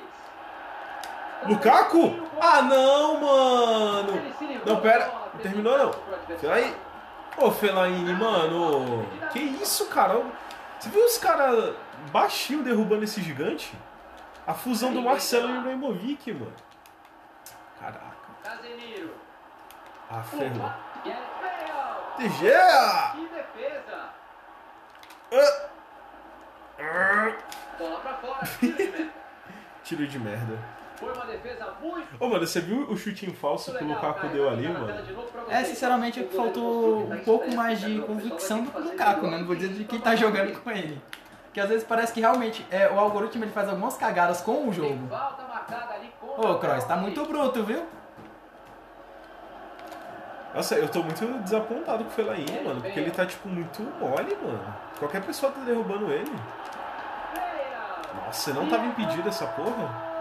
Lukaku? 1.48 2.26
Ah, 2.40 2.62
não, 2.62 3.20
mano! 3.20 4.32
Não, 4.66 4.80
pera. 4.80 5.12
Não 5.34 5.40
terminou, 5.40 5.78
não. 5.78 6.36
Fellaini. 6.38 6.74
Ô, 7.36 7.50
Fellaini, 7.50 8.12
mano. 8.14 9.06
Que 9.32 9.38
isso, 9.38 9.86
cara? 9.86 10.20
Você 10.78 10.88
viu 10.88 11.04
os 11.04 11.18
caras 11.18 11.74
baixinho 12.10 12.62
derrubando 12.62 13.04
esse 13.04 13.22
gigante? 13.22 13.76
A 14.46 14.54
fusão 14.54 14.92
do 14.92 15.00
Marcelo 15.00 15.48
e 15.48 15.52
o 15.52 15.60
Ibrahimovic, 15.60 16.32
mano. 16.32 16.52
Caraca. 17.78 18.12
Ah, 20.10 20.22
ferrou. 20.22 20.58
Bale. 20.58 20.92
De 22.18 22.28
Gea! 22.28 23.12
Que 23.14 23.28
defesa. 23.28 24.10
Ah. 25.32 25.68
Ah. 26.78 27.32
Bola 27.78 28.00
pra 28.00 28.14
fora. 28.14 28.40
tiro 28.58 28.76
de 28.76 28.88
meta. 28.88 29.12
Tiro 29.82 30.06
de 30.06 30.18
merda. 30.18 30.58
Foi 31.02 31.12
uma 31.12 31.26
defesa 31.26 31.74
muito 31.82 32.06
Ô, 32.20 32.28
mano, 32.28 32.46
você 32.46 32.60
viu 32.60 32.88
o 32.88 32.96
chutinho 32.96 33.34
falso 33.34 33.76
que 33.76 33.82
o. 33.82 33.88
Lukaku 33.88 34.28
deu 34.28 34.48
ali, 34.48 34.68
Tá 34.68 34.78
mano? 34.78 34.94
É, 35.48 35.64
sinceramente, 35.64 36.22
faltou 36.34 37.04
um 37.04 37.08
tá 37.08 37.16
pouco 37.24 37.52
mais 37.54 37.82
né, 37.82 37.88
de 37.88 38.00
convicção 38.02 38.62
do 38.62 38.70
fazer 38.70 38.90
Lukaku, 38.90 39.26
né? 39.26 39.38
Não 39.38 39.46
vou 39.46 39.56
dizer 39.56 39.74
de 39.74 39.84
quem 39.84 39.98
tá 40.00 40.14
jogando 40.14 40.56
com 40.60 40.70
ele. 40.70 41.02
Que 41.52 41.60
às 41.60 41.68
vezes 41.68 41.84
parece 41.84 42.12
que 42.12 42.20
realmente 42.20 42.64
é, 42.70 42.88
o 42.88 42.98
algoritmo 42.98 43.44
ele 43.44 43.50
faz 43.50 43.68
algumas 43.68 43.96
cagadas 43.96 44.40
com 44.40 44.68
o 44.68 44.72
jogo. 44.72 45.08
Ô, 46.38 46.52
o 46.52 46.58
Kroos, 46.58 46.84
tá 46.84 46.96
muito 46.96 47.24
bruto, 47.26 47.64
viu? 47.64 47.84
Nossa, 50.54 50.76
eu 50.76 50.88
tô 50.88 51.02
muito 51.02 51.26
desapontado 51.42 52.04
com 52.04 52.10
o 52.10 52.12
Fellaini, 52.12 52.60
mano. 52.62 52.80
Porque 52.80 53.00
ele 53.00 53.10
tá, 53.10 53.26
tipo, 53.26 53.48
muito 53.48 53.82
mole, 53.98 54.36
mano. 54.42 54.76
Qualquer 54.98 55.22
pessoa 55.22 55.50
tá 55.50 55.60
derrubando 55.60 56.12
ele. 56.12 56.30
Nossa, 58.14 58.32
você 58.32 58.52
não 58.52 58.68
tava 58.68 58.84
impedido 58.86 59.28
essa 59.28 59.46
porra? 59.46 60.11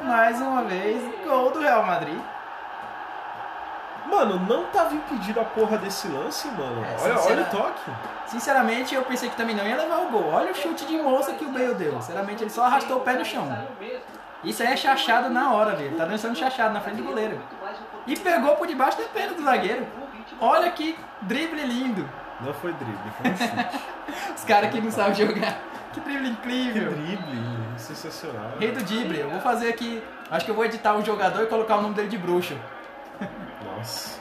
Mais 0.00 0.40
uma 0.40 0.62
vez, 0.64 1.02
gol 1.24 1.50
do 1.50 1.60
Real 1.60 1.84
Madrid. 1.84 2.18
Mano, 4.06 4.38
não 4.48 4.64
tava 4.66 4.94
impedido 4.94 5.38
a 5.40 5.44
porra 5.44 5.76
desse 5.76 6.08
lance, 6.08 6.48
mano. 6.48 6.82
É, 6.82 7.02
olha, 7.02 7.20
olha 7.20 7.42
o 7.42 7.46
toque. 7.50 7.90
Sinceramente, 8.26 8.94
eu 8.94 9.02
pensei 9.02 9.28
que 9.28 9.36
também 9.36 9.54
não 9.54 9.66
ia 9.66 9.76
levar 9.76 9.98
o 9.98 10.10
gol. 10.10 10.30
Olha 10.32 10.50
o 10.50 10.54
chute 10.54 10.86
de 10.86 10.96
moça 10.96 11.34
que 11.34 11.44
o 11.44 11.50
Bale 11.50 11.74
deu. 11.74 12.00
Sinceramente, 12.00 12.42
ele 12.42 12.50
só 12.50 12.64
arrastou 12.64 12.98
o 12.98 13.00
pé 13.00 13.14
no 13.14 13.24
chão. 13.24 13.46
Isso 14.42 14.62
aí 14.62 14.72
é 14.72 14.76
chachado 14.76 15.28
na 15.28 15.52
hora, 15.52 15.76
velho. 15.76 15.96
Tá 15.96 16.06
dançando 16.06 16.36
chachado 16.36 16.72
na 16.72 16.80
frente 16.80 16.96
do 16.96 17.04
goleiro. 17.04 17.38
E 18.06 18.16
pegou 18.16 18.56
por 18.56 18.66
debaixo 18.66 18.96
da 18.96 19.04
perna 19.04 19.34
do 19.34 19.42
zagueiro. 19.42 19.86
Olha 20.40 20.70
que 20.70 20.98
drible 21.22 21.62
lindo. 21.64 22.08
Não 22.40 22.54
foi 22.54 22.72
drible, 22.72 23.10
foi 23.20 23.30
um 23.30 23.36
chute. 23.36 23.82
Os 24.34 24.44
caras 24.44 24.70
que 24.70 24.80
não 24.80 24.90
sabem 24.90 25.14
jogar. 25.26 25.58
Que 25.92 26.00
drible 26.00 26.24
que 26.24 26.30
incrível. 26.30 26.92
drible, 26.92 27.78
sensacional. 27.78 28.52
Rei 28.58 28.70
do 28.70 28.84
drible. 28.84 29.18
Eu 29.18 29.30
vou 29.30 29.40
fazer 29.40 29.68
aqui. 29.68 30.02
Acho 30.30 30.44
que 30.44 30.50
eu 30.50 30.54
vou 30.54 30.64
editar 30.64 30.94
o 30.94 31.04
jogador 31.04 31.42
e 31.42 31.46
colocar 31.46 31.76
o 31.76 31.82
nome 31.82 31.94
dele 31.94 32.08
de 32.08 32.18
bruxo. 32.18 32.56
Nossa. 33.64 34.20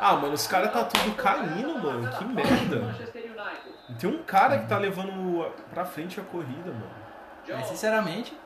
Ah, 0.00 0.14
mano, 0.14 0.34
os 0.34 0.46
caras 0.46 0.72
tá 0.72 0.84
tudo 0.84 1.14
caindo, 1.16 1.76
mano. 1.78 2.08
Que 2.16 2.24
merda. 2.24 2.94
Tem 3.98 4.08
um 4.08 4.22
cara 4.22 4.58
que 4.58 4.66
tá 4.66 4.78
levando 4.78 5.52
pra 5.70 5.84
frente 5.84 6.20
a 6.20 6.22
corrida, 6.22 6.70
mano. 6.70 6.90
Mas 7.48 7.66
sinceramente. 7.66 8.36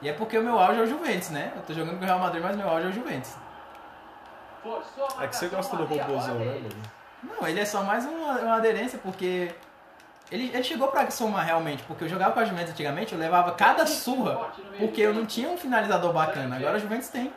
E 0.00 0.08
é 0.08 0.12
porque 0.12 0.38
o 0.38 0.42
meu 0.42 0.58
auge 0.58 0.78
é 0.78 0.82
o 0.82 0.86
Juventus, 0.86 1.30
né? 1.30 1.52
Eu 1.56 1.62
tô 1.62 1.72
jogando 1.72 1.98
com 1.98 2.04
o 2.04 2.06
Real 2.06 2.18
Madrid, 2.20 2.42
mas 2.42 2.56
meu 2.56 2.68
auge 2.68 2.86
é 2.86 2.90
o 2.90 2.92
Juventus. 2.92 3.34
É 5.20 5.26
que 5.26 5.36
você 5.36 5.48
gosta 5.48 5.76
do 5.76 5.84
robôzão, 5.84 6.34
né, 6.34 6.44
mano? 6.44 6.68
Não, 7.22 7.48
ele 7.48 7.60
é 7.60 7.64
só 7.64 7.82
mais 7.82 8.04
uma, 8.06 8.32
uma 8.40 8.56
aderência, 8.56 8.98
porque. 9.02 9.54
Ele, 10.30 10.50
ele 10.52 10.62
chegou 10.62 10.88
pra 10.88 11.10
somar 11.10 11.46
realmente, 11.46 11.82
porque 11.84 12.04
eu 12.04 12.08
jogava 12.08 12.32
com 12.32 12.40
a 12.40 12.44
Juventus 12.44 12.72
antigamente, 12.72 13.14
eu 13.14 13.18
levava 13.18 13.52
cada 13.52 13.86
surra, 13.86 14.50
porque 14.78 15.00
eu 15.00 15.14
não 15.14 15.24
tinha 15.24 15.48
um 15.48 15.56
finalizador 15.56 16.12
bacana. 16.12 16.56
Agora 16.56 16.76
a 16.76 16.78
Juventus 16.78 17.08
tem. 17.08 17.32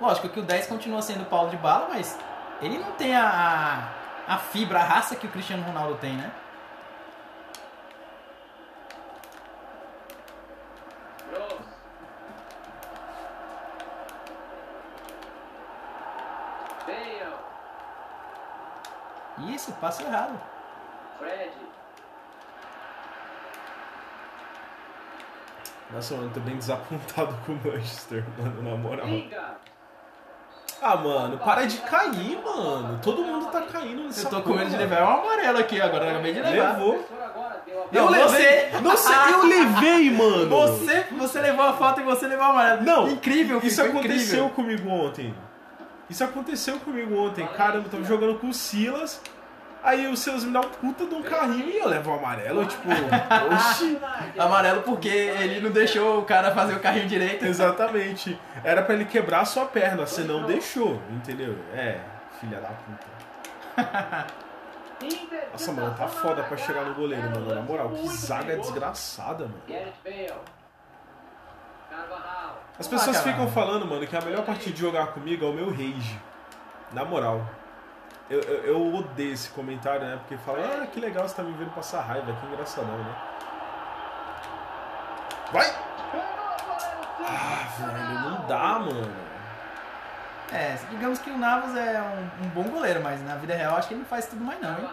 Lógico 0.00 0.28
que 0.28 0.38
o 0.38 0.42
10 0.42 0.68
continua 0.68 1.02
sendo 1.02 1.22
o 1.22 1.26
Paulo 1.26 1.50
de 1.50 1.56
Bala, 1.56 1.88
mas 1.90 2.16
ele 2.62 2.78
não 2.78 2.92
tem 2.92 3.14
a, 3.16 3.88
a 4.26 4.38
fibra, 4.38 4.78
a 4.78 4.84
raça 4.84 5.16
que 5.16 5.26
o 5.26 5.30
Cristiano 5.30 5.62
Ronaldo 5.64 5.96
tem, 5.96 6.14
né? 6.14 6.30
Kroos. 11.28 11.66
Bale. 16.86 17.34
Isso, 19.48 19.72
passo 19.80 20.02
errado. 20.02 20.38
Fred. 21.18 21.50
Nossa, 25.92 26.14
mano, 26.14 26.28
eu 26.28 26.32
tô 26.34 26.40
bem 26.40 26.56
desapontado 26.56 27.34
com 27.44 27.52
o 27.52 27.56
Manchester, 27.64 28.24
mano, 28.38 28.62
na 28.70 28.76
moral. 28.76 29.06
Ah, 30.82 30.96
mano, 30.96 31.36
para 31.38 31.66
de 31.66 31.76
cair, 31.78 32.40
mano. 32.42 32.98
Todo 33.02 33.22
mundo 33.22 33.46
tá 33.50 33.60
caindo 33.62 34.04
nessa 34.04 34.26
Eu 34.26 34.30
tô 34.30 34.42
com 34.42 34.54
medo 34.54 34.70
de 34.70 34.76
levar 34.76 35.02
um 35.04 35.20
amarelo 35.20 35.58
aqui 35.58 35.80
agora, 35.80 36.06
eu 36.06 36.10
acabei 36.12 36.32
de 36.32 36.40
levar. 36.40 36.72
Levou. 36.72 37.06
A 37.20 37.96
Eu 37.96 38.08
levei. 38.08 38.38
levei. 38.38 38.80
Nossa, 38.80 39.12
eu 39.30 39.44
levei, 39.48 40.10
mano. 40.10 40.48
Você, 40.48 41.06
você 41.10 41.40
levou 41.40 41.66
a 41.66 41.72
falta 41.74 42.00
e 42.00 42.04
você 42.04 42.26
levou 42.28 42.46
o 42.46 42.50
amarelo. 42.50 42.82
Não, 42.82 43.08
incrível, 43.10 43.60
Isso 43.62 43.82
aconteceu 43.82 44.46
incrível. 44.46 44.48
comigo 44.50 44.88
ontem. 44.88 45.34
Isso 46.10 46.24
aconteceu 46.24 46.78
comigo 46.80 47.16
ontem. 47.16 47.46
Caramba, 47.46 47.86
eu 47.86 47.90
tava 47.90 48.04
jogando 48.04 48.38
com 48.38 48.48
o 48.48 48.52
Silas. 48.52 49.22
Aí 49.82 50.06
o 50.08 50.16
Silas 50.16 50.44
me 50.44 50.52
dá 50.52 50.60
um 50.60 50.68
puta 50.68 51.06
de 51.06 51.14
um 51.14 51.22
carrinho 51.22 51.70
e 51.70 51.78
eu 51.78 51.88
levo 51.88 52.10
o 52.10 52.14
amarelo. 52.14 52.66
Tipo, 52.66 52.88
oxi. 53.54 53.98
Amarelo 54.38 54.82
porque 54.82 55.08
ele 55.08 55.60
não 55.60 55.70
deixou 55.70 56.18
o 56.18 56.24
cara 56.24 56.50
fazer 56.52 56.74
o 56.74 56.80
carrinho 56.80 57.06
direito. 57.06 57.46
Exatamente. 57.46 58.38
Era 58.62 58.82
pra 58.82 58.94
ele 58.94 59.04
quebrar 59.06 59.40
a 59.40 59.44
sua 59.44 59.64
perna, 59.64 60.04
você 60.04 60.22
não 60.22 60.42
deixou, 60.44 61.00
entendeu? 61.10 61.56
É, 61.72 61.98
filha 62.40 62.60
da 62.60 62.68
puta. 62.68 64.26
Nossa, 65.52 65.72
mano, 65.72 65.94
tá 65.94 66.08
foda 66.08 66.42
pra 66.42 66.56
chegar 66.58 66.84
no 66.84 66.94
goleiro, 66.94 67.30
mano. 67.30 67.54
Na 67.54 67.62
moral, 67.62 67.88
que 67.90 68.08
zaga 68.08 68.56
desgraçada, 68.58 69.44
mano. 69.44 69.62
As 72.80 72.86
Vamos 72.86 73.04
pessoas 73.04 73.22
cara. 73.22 73.30
ficam 73.30 73.46
falando, 73.52 73.86
mano, 73.86 74.06
que 74.06 74.16
a 74.16 74.22
melhor 74.22 74.42
parte 74.42 74.72
de 74.72 74.80
jogar 74.80 75.08
comigo 75.08 75.44
é 75.44 75.48
o 75.48 75.52
meu 75.52 75.70
rage. 75.70 76.18
Na 76.92 77.04
moral. 77.04 77.46
Eu, 78.30 78.40
eu, 78.40 78.64
eu 78.64 78.94
odeio 78.94 79.34
esse 79.34 79.50
comentário, 79.50 80.00
né? 80.00 80.16
Porque 80.16 80.34
fala, 80.38 80.58
ah, 80.82 80.86
que 80.86 80.98
legal 80.98 81.28
você 81.28 81.34
tá 81.34 81.42
me 81.42 81.52
vendo 81.52 81.74
passar 81.74 82.00
raiva, 82.00 82.32
que 82.32 82.46
engraçadão, 82.46 82.96
né? 82.96 83.16
Vai! 85.52 85.66
Ah, 87.22 87.68
velho, 87.78 88.30
não 88.30 88.46
dá, 88.46 88.78
mano. 88.78 89.12
É, 90.50 90.78
digamos 90.88 91.18
que 91.18 91.30
o 91.30 91.36
Navas 91.36 91.76
é 91.76 92.00
um, 92.00 92.46
um 92.46 92.48
bom 92.48 92.64
goleiro, 92.64 93.02
mas 93.02 93.22
na 93.22 93.36
vida 93.36 93.54
real 93.54 93.76
acho 93.76 93.88
que 93.88 93.94
ele 93.94 94.00
não 94.00 94.08
faz 94.08 94.26
tudo 94.26 94.42
mais 94.42 94.58
não, 94.58 94.78
hein? 94.78 94.90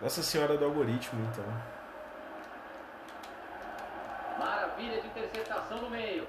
Nossa 0.00 0.22
senhora 0.22 0.56
do 0.56 0.64
algoritmo, 0.64 1.20
então. 1.30 1.79
Maravilha 4.40 5.00
de 5.02 5.06
interceptação 5.06 5.76
no 5.82 5.90
meio. 5.90 6.26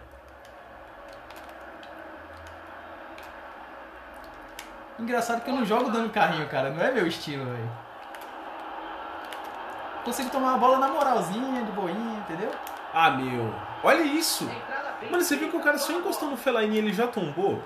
Engraçado 4.99 5.41
que 5.41 5.49
eu 5.49 5.55
não 5.55 5.65
jogo 5.65 5.89
dando 5.89 6.11
carrinho, 6.11 6.47
cara. 6.47 6.69
Não 6.69 6.83
é 6.83 6.91
meu 6.91 7.07
estilo, 7.07 7.45
velho. 7.45 7.71
Consigo 10.03 10.29
tomar 10.29 10.49
uma 10.49 10.57
bola 10.57 10.77
na 10.79 10.87
moralzinha, 10.89 11.63
de 11.63 11.71
boinha, 11.71 12.19
entendeu? 12.19 12.51
Ah, 12.93 13.11
meu. 13.11 13.53
Olha 13.83 14.01
isso! 14.01 14.49
Mano, 15.09 15.23
você 15.23 15.35
viu 15.37 15.49
que 15.49 15.57
o 15.57 15.63
cara 15.63 15.77
só 15.77 15.93
encostou 15.93 16.29
no 16.29 16.37
Fellaini 16.37 16.75
e 16.75 16.77
ele 16.79 16.93
já 16.93 17.07
tombou? 17.07 17.63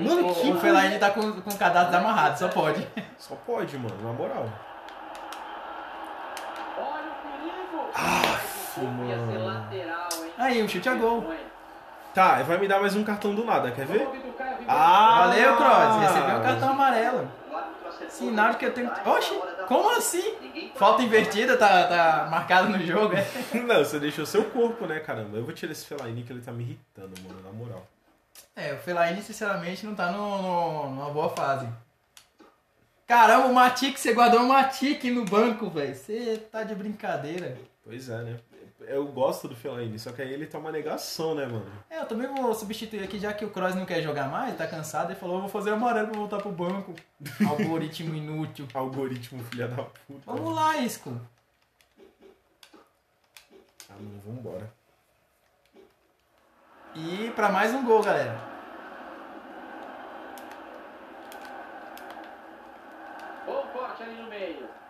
Mano, 0.00 0.28
O, 0.30 0.34
que 0.34 0.50
o 0.50 0.58
Fellaini 0.58 0.98
tá 0.98 1.10
com, 1.10 1.40
com 1.42 1.50
o 1.50 1.58
cadastro 1.58 1.96
amarrado, 1.98 2.38
só 2.38 2.48
pode. 2.48 2.88
Só 3.18 3.34
pode, 3.46 3.76
mano, 3.76 3.94
na 4.02 4.12
moral. 4.12 4.48
Olha 6.78 7.10
o 7.10 7.14
perigo. 7.22 7.90
Ah, 7.94 8.22
Mas 8.24 8.30
o 8.30 8.30
corpo 8.32 8.40
ia 8.40 8.48
ser 8.48 8.61
mano. 8.80 9.44
lateral, 9.46 10.08
hein? 10.24 10.32
Aí, 10.38 10.62
um 10.62 10.68
chute 10.68 10.88
a 10.88 10.94
gol. 10.94 11.32
Tá, 12.14 12.42
vai 12.42 12.58
me 12.58 12.68
dar 12.68 12.80
mais 12.80 12.94
um 12.94 13.02
cartão 13.04 13.34
do 13.34 13.44
nada, 13.44 13.70
quer 13.70 13.86
ver? 13.86 14.06
Ah! 14.68 15.26
Valeu, 15.28 15.56
Cross. 15.56 15.96
Recebeu 16.00 16.38
o 16.38 16.42
cartão 16.42 16.68
amarelo. 16.70 17.30
Sinal 18.08 18.54
que 18.54 18.66
eu 18.66 18.74
tenho. 18.74 18.90
Oxe, 19.06 19.34
como 19.66 19.96
assim? 19.96 20.34
Falta 20.74 21.02
invertida, 21.02 21.56
tá, 21.56 21.86
tá 21.86 22.28
marcado 22.30 22.68
no 22.68 22.78
jogo, 22.84 23.14
é? 23.16 23.26
Não, 23.60 23.78
você 23.78 23.98
deixou 23.98 24.26
seu 24.26 24.44
corpo, 24.44 24.86
né, 24.86 25.00
caramba? 25.00 25.38
Eu 25.38 25.44
vou 25.44 25.54
tirar 25.54 25.72
esse 25.72 25.86
Fellaini 25.86 26.22
que 26.22 26.32
ele 26.32 26.42
tá 26.42 26.52
me 26.52 26.62
irritando, 26.64 27.14
mano, 27.26 27.40
na 27.42 27.50
moral. 27.52 27.86
É, 28.54 28.74
o 28.74 28.78
Fellaini, 28.78 29.22
sinceramente, 29.22 29.86
não 29.86 29.94
tá 29.94 30.10
no, 30.12 30.42
no- 30.42 30.90
numa 30.90 31.10
boa 31.10 31.30
fase. 31.30 31.66
Caramba, 33.06 33.46
o 33.46 33.54
Matic, 33.54 33.98
você 33.98 34.12
guardou 34.12 34.40
o 34.40 34.48
Matic 34.48 35.04
no 35.04 35.24
banco, 35.24 35.68
velho. 35.70 35.94
Você 35.94 36.36
tá 36.50 36.62
de 36.62 36.74
brincadeira. 36.74 37.56
Pois 37.84 38.08
é, 38.08 38.16
né? 38.18 38.36
Eu 38.88 39.06
gosto 39.06 39.48
do 39.48 39.54
Fellaini, 39.54 39.98
só 39.98 40.12
que 40.12 40.22
aí 40.22 40.32
ele 40.32 40.46
tá 40.46 40.58
uma 40.58 40.72
negação, 40.72 41.34
né, 41.34 41.46
mano? 41.46 41.70
É, 41.88 41.98
eu 42.00 42.06
também 42.06 42.26
vou 42.26 42.54
substituir 42.54 43.02
aqui, 43.02 43.18
já 43.18 43.32
que 43.32 43.44
o 43.44 43.50
Kroos 43.50 43.74
não 43.74 43.86
quer 43.86 44.02
jogar 44.02 44.28
mais, 44.28 44.56
tá 44.56 44.66
cansado, 44.66 45.10
ele 45.10 45.18
falou, 45.18 45.36
eu 45.36 45.40
vou 45.42 45.50
fazer 45.50 45.70
amarelo 45.70 46.08
pra 46.08 46.18
voltar 46.18 46.38
pro 46.38 46.50
banco. 46.50 46.94
Algoritmo 47.48 48.14
inútil. 48.14 48.66
Algoritmo, 48.74 49.42
filha 49.44 49.68
da 49.68 49.84
puta. 49.84 50.22
Vamos 50.26 50.54
lá, 50.54 50.76
Isco. 50.78 51.20
Ah, 53.88 53.94
mano, 53.98 54.20
vambora. 54.26 54.72
E 56.94 57.30
pra 57.34 57.50
mais 57.50 57.72
um 57.72 57.84
gol, 57.84 58.02
galera. 58.02 58.38
Bom 63.46 63.66
corte 63.72 64.02
ali 64.02 64.14
no 64.14 64.28
meio. 64.28 64.81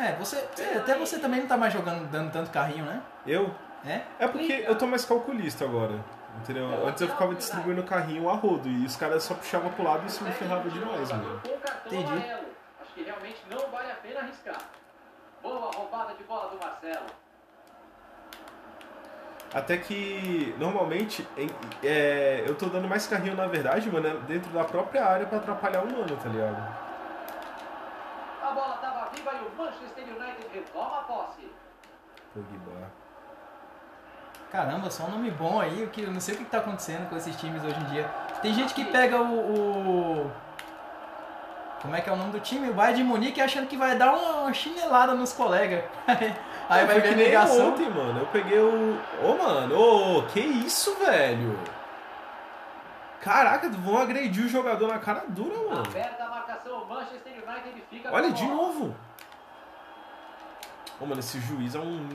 É, 0.00 0.12
você, 0.16 0.36
você- 0.54 0.78
até 0.78 0.96
você 0.96 1.18
também 1.18 1.40
não 1.40 1.46
tá 1.48 1.56
mais 1.56 1.72
jogando, 1.72 2.10
dando 2.10 2.32
tanto 2.32 2.50
carrinho, 2.50 2.84
né? 2.84 3.02
Eu? 3.26 3.54
É? 3.84 4.00
É 4.18 4.28
porque 4.28 4.64
eu 4.66 4.76
tô 4.78 4.86
mais 4.86 5.04
calculista 5.04 5.64
agora. 5.64 5.94
Entendeu? 6.38 6.86
Antes 6.86 7.02
eu 7.02 7.08
ficava 7.08 7.34
distribuindo 7.34 7.82
carrinho 7.82 8.28
a 8.30 8.32
rodo 8.34 8.66
e 8.66 8.86
os 8.86 8.96
caras 8.96 9.22
só 9.22 9.34
puxavam 9.34 9.70
pro 9.72 9.84
lado 9.84 10.04
e 10.04 10.06
isso 10.06 10.24
me 10.24 10.32
ferrava 10.32 10.68
demais, 10.70 11.10
mano. 11.10 11.40
Com 11.46 11.58
cartão 11.58 11.92
Entendi. 11.92 12.10
amarelo. 12.12 12.46
Acho 12.80 12.92
que 12.94 13.02
realmente 13.02 13.42
não 13.50 13.70
vale 13.70 13.90
a 13.92 13.94
pena 13.96 14.20
arriscar. 14.20 14.56
Boa 15.42 15.70
roubada 15.74 16.14
de 16.14 16.24
bola 16.24 16.48
do 16.48 16.56
Marcelo. 16.58 17.06
Até 19.52 19.76
que, 19.76 20.54
normalmente, 20.58 21.28
em- 21.36 21.50
é, 21.84 22.42
eu 22.46 22.54
tô 22.54 22.66
dando 22.66 22.88
mais 22.88 23.06
carrinho, 23.06 23.36
na 23.36 23.46
verdade, 23.46 23.90
mano, 23.90 24.08
é 24.08 24.14
dentro 24.26 24.50
da 24.52 24.64
própria 24.64 25.04
área 25.04 25.26
pra 25.26 25.36
atrapalhar 25.36 25.82
o 25.82 25.86
mano, 25.92 26.16
tá 26.16 26.28
ligado? 26.30 26.56
A 28.42 28.50
bola 28.52 28.74
estava 28.76 28.91
viva 29.14 29.30
e 29.34 29.46
o 29.46 29.56
Manchester 29.56 30.04
United 30.04 30.46
retoma 30.52 30.98
a 30.98 31.02
posse. 31.02 31.50
Pogba. 32.34 32.90
Caramba, 34.50 34.90
só 34.90 35.04
um 35.04 35.10
nome 35.12 35.30
bom 35.30 35.60
aí, 35.60 35.88
que 35.92 36.02
eu 36.02 36.10
não 36.10 36.20
sei 36.20 36.34
o 36.34 36.38
que 36.38 36.44
tá 36.44 36.58
acontecendo 36.58 37.08
com 37.08 37.16
esses 37.16 37.34
times 37.36 37.64
hoje 37.64 37.78
em 37.80 37.84
dia. 37.84 38.04
Tem 38.42 38.52
gente 38.52 38.74
que 38.74 38.84
pega 38.84 39.18
o, 39.20 39.38
o- 40.26 40.30
como 41.80 41.96
é 41.96 42.00
que 42.00 42.08
é 42.10 42.12
o 42.12 42.16
nome 42.16 42.32
do 42.32 42.40
time? 42.40 42.68
O 42.68 42.74
Bayern 42.74 42.98
de 43.02 43.04
Munique 43.04 43.40
achando 43.40 43.66
que 43.66 43.76
vai 43.76 43.96
dar 43.96 44.12
uma 44.14 44.52
chinelada 44.52 45.14
nos 45.14 45.32
colegas. 45.32 45.82
Aí 46.68 46.86
vai 46.86 47.00
ver 47.00 47.14
ligação. 47.16 47.70
ontem, 47.70 47.88
mano. 47.90 48.20
Eu 48.20 48.26
peguei 48.26 48.58
o. 48.58 48.98
Ô, 49.24 49.34
mano, 49.42 49.74
ô, 50.18 50.22
que 50.28 50.38
isso, 50.40 50.94
velho? 50.96 51.58
Caraca, 53.20 53.68
vão 53.68 53.98
agredir 53.98 54.44
o 54.44 54.48
jogador 54.48 54.88
na 54.88 54.98
cara 54.98 55.24
dura, 55.28 55.56
mano. 55.70 55.82
Manchester 56.94 57.32
United 57.32 57.82
fica 57.90 58.12
Olha, 58.12 58.30
de 58.30 58.42
bola. 58.44 58.54
novo. 58.54 58.96
Ô, 61.00 61.06
mano, 61.06 61.20
esse 61.20 61.40
juiz 61.40 61.74
é 61.74 61.78
um. 61.78 62.08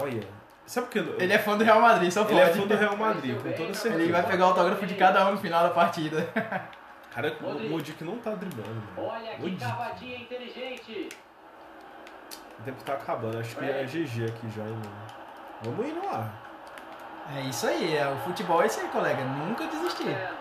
Olha. 0.00 0.26
Sabe 0.66 0.86
por 0.86 0.92
que. 0.92 0.98
eu- 0.98 1.18
Ele 1.18 1.32
é 1.32 1.38
fã 1.38 1.56
do 1.56 1.64
Real 1.64 1.80
Madrid, 1.80 2.10
só 2.10 2.24
pode. 2.24 2.34
Ele 2.38 2.50
é 2.50 2.52
fã 2.54 2.66
do 2.66 2.76
Real 2.76 2.96
Madrid, 2.96 3.36
com 3.36 3.52
toda 3.52 3.74
certeza. 3.74 4.02
Ele 4.02 4.12
vai 4.12 4.22
pegar 4.26 4.44
o 4.46 4.48
autógrafo 4.50 4.86
de 4.86 4.94
cada 4.94 5.26
um 5.26 5.32
no 5.32 5.38
final 5.38 5.62
da 5.62 5.70
partida. 5.70 6.28
Cara, 7.10 7.36
o 7.40 7.68
Modic 7.70 8.04
não 8.04 8.18
tá 8.18 8.32
driblando, 8.34 8.68
mano. 8.94 9.08
Olha 9.10 9.34
que 9.34 9.40
Modic. 9.42 9.58
cavadinha 9.60 10.18
inteligente. 10.18 11.08
O 12.60 12.62
tempo 12.62 12.84
tá 12.84 12.92
acabando. 12.92 13.38
Acho 13.38 13.56
que 13.56 13.64
é 13.64 13.82
GG 13.84 14.26
aqui 14.26 14.48
já, 14.50 14.62
hein, 14.62 14.74
mano. 14.74 15.06
Vamos 15.62 15.86
indo 15.88 16.04
lá. 16.06 16.30
É 17.34 17.40
isso 17.42 17.66
aí, 17.66 17.96
é, 17.96 18.06
o 18.08 18.16
futebol 18.18 18.62
é 18.62 18.66
isso 18.66 18.80
aí, 18.80 18.88
colega. 18.88 19.22
Nunca 19.24 19.66
desistir. 19.66 20.04
Bom. 20.04 20.37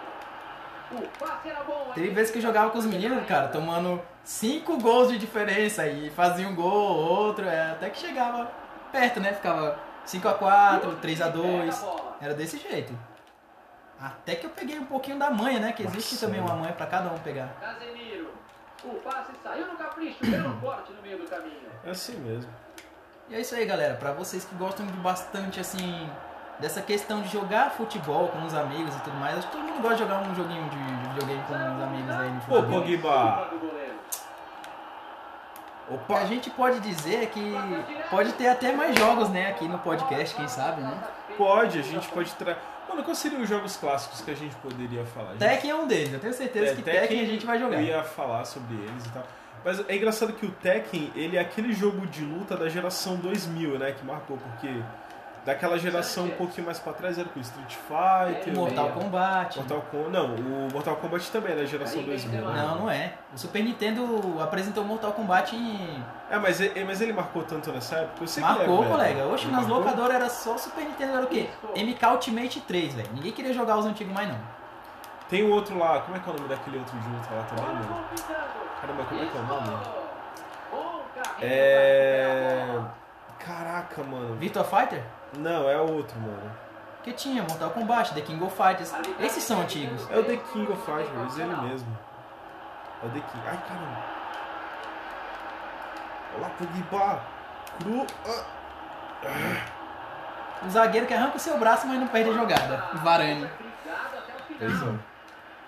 Teve 1.94 2.10
vezes 2.10 2.32
que 2.32 2.38
eu 2.38 2.42
jogava 2.42 2.70
com 2.70 2.78
os 2.78 2.86
meninos, 2.86 3.26
cara, 3.26 3.48
tomando 3.48 4.02
cinco 4.24 4.78
gols 4.78 5.10
de 5.10 5.18
diferença 5.18 5.88
e 5.88 6.10
fazia 6.10 6.48
um 6.48 6.56
gol, 6.56 6.98
outro, 6.98 7.46
é, 7.46 7.72
até 7.72 7.90
que 7.90 8.00
chegava 8.00 8.50
perto, 8.92 9.20
né? 9.20 9.34
Ficava 9.34 9.80
5x4, 10.06 11.00
3x2. 11.02 11.76
Era 12.22 12.34
desse 12.34 12.58
jeito. 12.58 12.98
Até 14.00 14.36
que 14.36 14.46
eu 14.46 14.50
peguei 14.52 14.78
um 14.78 14.86
pouquinho 14.86 15.18
da 15.18 15.30
manha, 15.30 15.60
né? 15.60 15.72
Que 15.74 15.84
existe 15.84 16.14
Nossa, 16.14 16.28
também 16.28 16.40
uma 16.40 16.56
manha 16.56 16.74
pra 16.74 16.86
cada 16.86 17.10
um 17.10 17.18
pegar. 17.20 17.50
Casemiro. 17.60 18.32
O 18.84 18.94
passe 18.96 19.32
saiu 19.44 19.68
no 19.68 19.76
capricho, 19.76 20.24
deu 20.24 20.48
um 20.48 20.60
corte 20.60 20.92
no 20.94 21.02
meio 21.02 21.18
do 21.18 21.28
caminho. 21.28 21.68
É 21.84 21.90
assim 21.90 22.16
mesmo. 22.18 22.52
E 23.28 23.36
é 23.36 23.42
isso 23.42 23.56
aí, 23.56 23.66
galera. 23.66 23.96
Pra 23.96 24.12
vocês 24.12 24.46
que 24.46 24.56
gostam 24.56 24.86
de 24.86 24.94
bastante, 24.94 25.60
assim, 25.60 26.10
dessa 26.60 26.82
questão 26.82 27.22
de 27.22 27.30
jogar 27.30 27.72
futebol 27.72 28.28
com 28.30 28.44
os 28.46 28.54
amigos 28.54 28.96
e 28.96 29.00
tudo 29.02 29.16
mais, 29.18 29.38
acho 29.38 29.48
que 29.48 29.54
todo 29.54 29.64
mundo 29.64 29.82
gosta 29.82 29.96
de 29.98 30.02
jogar 30.04 30.22
um 30.22 30.34
joguinho 30.36 30.70
de 30.70 30.78
de 30.78 31.10
videogame 31.10 31.44
com 31.48 31.54
os 31.54 31.84
amigos 31.84 32.10
aí 32.16 32.30
no 32.32 32.42
futebol. 32.42 32.64
Pogba. 32.82 33.48
Do 33.52 33.60
goleiro. 33.60 33.94
O 35.90 35.98
que 36.00 36.12
a 36.14 36.16
Opa. 36.18 36.26
gente 36.26 36.50
pode 36.50 36.80
dizer 36.82 37.24
é 37.24 37.26
que 37.28 37.56
pode 38.10 38.34
ter 38.34 38.48
até 38.50 38.74
mais 38.74 38.98
jogos, 38.98 39.30
né, 39.30 39.50
aqui 39.50 39.68
no 39.68 39.80
podcast, 39.80 40.36
quem 40.36 40.48
sabe, 40.48 40.82
né? 40.82 40.98
Pode, 41.38 41.80
a 41.80 41.82
gente 41.82 42.08
pode 42.10 42.32
trazer. 42.34 42.60
Mano, 42.90 43.04
quais 43.04 43.18
seriam 43.20 43.42
os 43.42 43.48
jogos 43.50 43.76
clássicos 43.78 44.22
que 44.22 44.32
a 44.32 44.36
gente 44.36 44.56
poderia 44.58 45.06
falar? 45.06 45.30
Gente- 45.32 45.40
Tekken 45.40 45.72
é 45.72 45.76
um 45.76 45.88
deles, 45.88 46.12
eu 46.14 46.20
tenho 46.20 46.34
certeza 46.34 46.72
É, 46.72 46.76
que 46.76 46.82
Tekken 46.82 47.22
a 47.22 47.26
gente 47.26 47.46
vai 47.46 47.58
jogar. 47.60 47.78
Eu 47.78 47.84
ia 47.84 48.04
falar 48.04 48.44
sobre 48.46 48.76
eles 48.76 49.06
e 49.06 49.10
tal. 49.10 49.24
Mas 49.64 49.90
é 49.90 49.96
engraçado 49.96 50.34
que 50.34 50.46
o 50.46 50.52
Tekken, 50.52 51.12
ele 51.16 51.38
é 51.38 51.40
aquele 51.42 51.72
jogo 51.74 52.06
de 52.08 52.24
luta 52.24 52.56
da 52.58 52.68
geração 52.70 53.16
2000, 53.18 53.78
né? 53.80 53.92
Que 53.92 54.06
marcou, 54.06 54.38
porque 54.38 54.82
daquela 55.48 55.80
geração 55.80 56.26
um 56.26 56.32
pouquinho 56.32 56.66
mais 56.66 56.78
pra 56.78 56.92
trás 56.92 57.18
era 57.18 57.28
com 57.30 57.40
o 57.40 57.42
Street 57.42 57.74
Fighter, 57.88 58.54
Mortal 58.54 58.88
o 58.88 58.92
Kombat. 58.92 59.58
Mortal 59.60 59.82
Kombat. 59.90 60.10
Não, 60.12 60.36
o 60.36 60.68
Mortal 60.74 60.96
Kombat 60.98 61.32
também 61.32 61.54
é 61.54 61.56
da 61.56 61.66
geração 61.66 62.04
2000. 62.04 62.42
né? 62.42 62.62
Não, 62.62 62.76
não 62.80 62.90
é. 62.92 63.14
O 63.34 63.38
Super 63.38 63.64
Nintendo 63.64 64.36
apresentou 64.42 64.84
Mortal 64.84 65.14
Kombat 65.14 65.56
em. 65.56 66.04
É, 66.30 66.38
mas, 66.38 66.60
ele- 66.60 66.84
mas 66.84 67.00
ele 67.00 67.14
marcou 67.14 67.44
tanto 67.44 67.72
nessa 67.72 67.96
época? 67.96 68.24
Eu 68.24 68.28
sei 68.28 68.44
que 68.44 68.50
é 68.50 68.54
Marcou, 68.54 68.80
velho. 68.80 68.92
colega. 68.92 69.26
Oxe, 69.28 69.46
Ele 69.46 69.52
nas 69.54 69.62
marcou? 69.62 69.80
locadoras 69.80 70.16
era 70.16 70.30
só 70.30 70.58
Super 70.58 70.84
Nintendo, 70.84 71.14
era 71.14 71.24
o 71.24 71.28
quê? 71.28 71.50
MK 71.76 72.06
Ultimate 72.12 72.60
3, 72.62 72.94
velho. 72.94 73.10
Ninguém 73.14 73.32
queria 73.32 73.54
jogar 73.54 73.78
os 73.78 73.86
antigos 73.86 74.14
mais 74.14 74.28
não. 74.28 74.38
Tem 75.30 75.44
o 75.44 75.52
outro 75.52 75.78
lá, 75.80 76.02
como 76.02 76.18
é 76.18 76.20
que 76.20 76.30
é 76.30 76.34
o 76.34 76.36
nome 76.36 76.50
daquele 76.50 76.78
outro 76.78 76.98
de 77.00 77.08
luta 77.08 77.28
lá 77.34 77.44
também, 77.44 77.66
mano? 77.74 78.04
Caramba, 78.82 79.04
como 79.06 79.22
é 79.22 79.26
que 79.26 79.38
é 79.38 79.40
o 79.40 79.44
nome? 79.46 79.78
É. 81.42 82.80
Caraca, 83.48 84.04
mano. 84.04 84.36
Virtua 84.36 84.64
Fighter? 84.64 85.02
Não, 85.38 85.70
é 85.70 85.80
outro, 85.80 86.20
mano. 86.20 86.52
Porque 86.98 87.14
tinha 87.14 87.42
Mortal 87.42 87.70
Kombat, 87.70 88.14
The 88.14 88.22
King 88.22 88.44
of 88.44 88.56
Fighters. 88.56 88.94
Esses 89.22 89.44
são 89.44 89.62
antigos. 89.62 90.06
É 90.12 90.20
o 90.20 90.24
The 90.26 90.36
King 90.36 90.70
of 90.70 90.82
Fighters, 90.86 91.38
ele 91.38 91.56
mesmo. 91.56 91.98
É 93.02 93.06
o 93.06 93.10
The 93.10 93.20
King. 93.20 93.44
Ai, 93.48 93.58
caramba. 93.68 93.98
Olha 96.34 96.42
lá, 96.42 96.50
Pogba. 96.50 97.22
Cru. 97.80 98.06
Ah. 98.28 98.58
O 100.66 100.70
zagueiro 100.70 101.08
que 101.08 101.14
arranca 101.14 101.38
o 101.38 101.40
seu 101.40 101.58
braço, 101.58 101.88
mas 101.88 102.00
não 102.00 102.08
perde 102.08 102.32
a 102.32 102.34
jogada. 102.34 102.84
Varane. 102.96 103.50
É. 104.60 105.17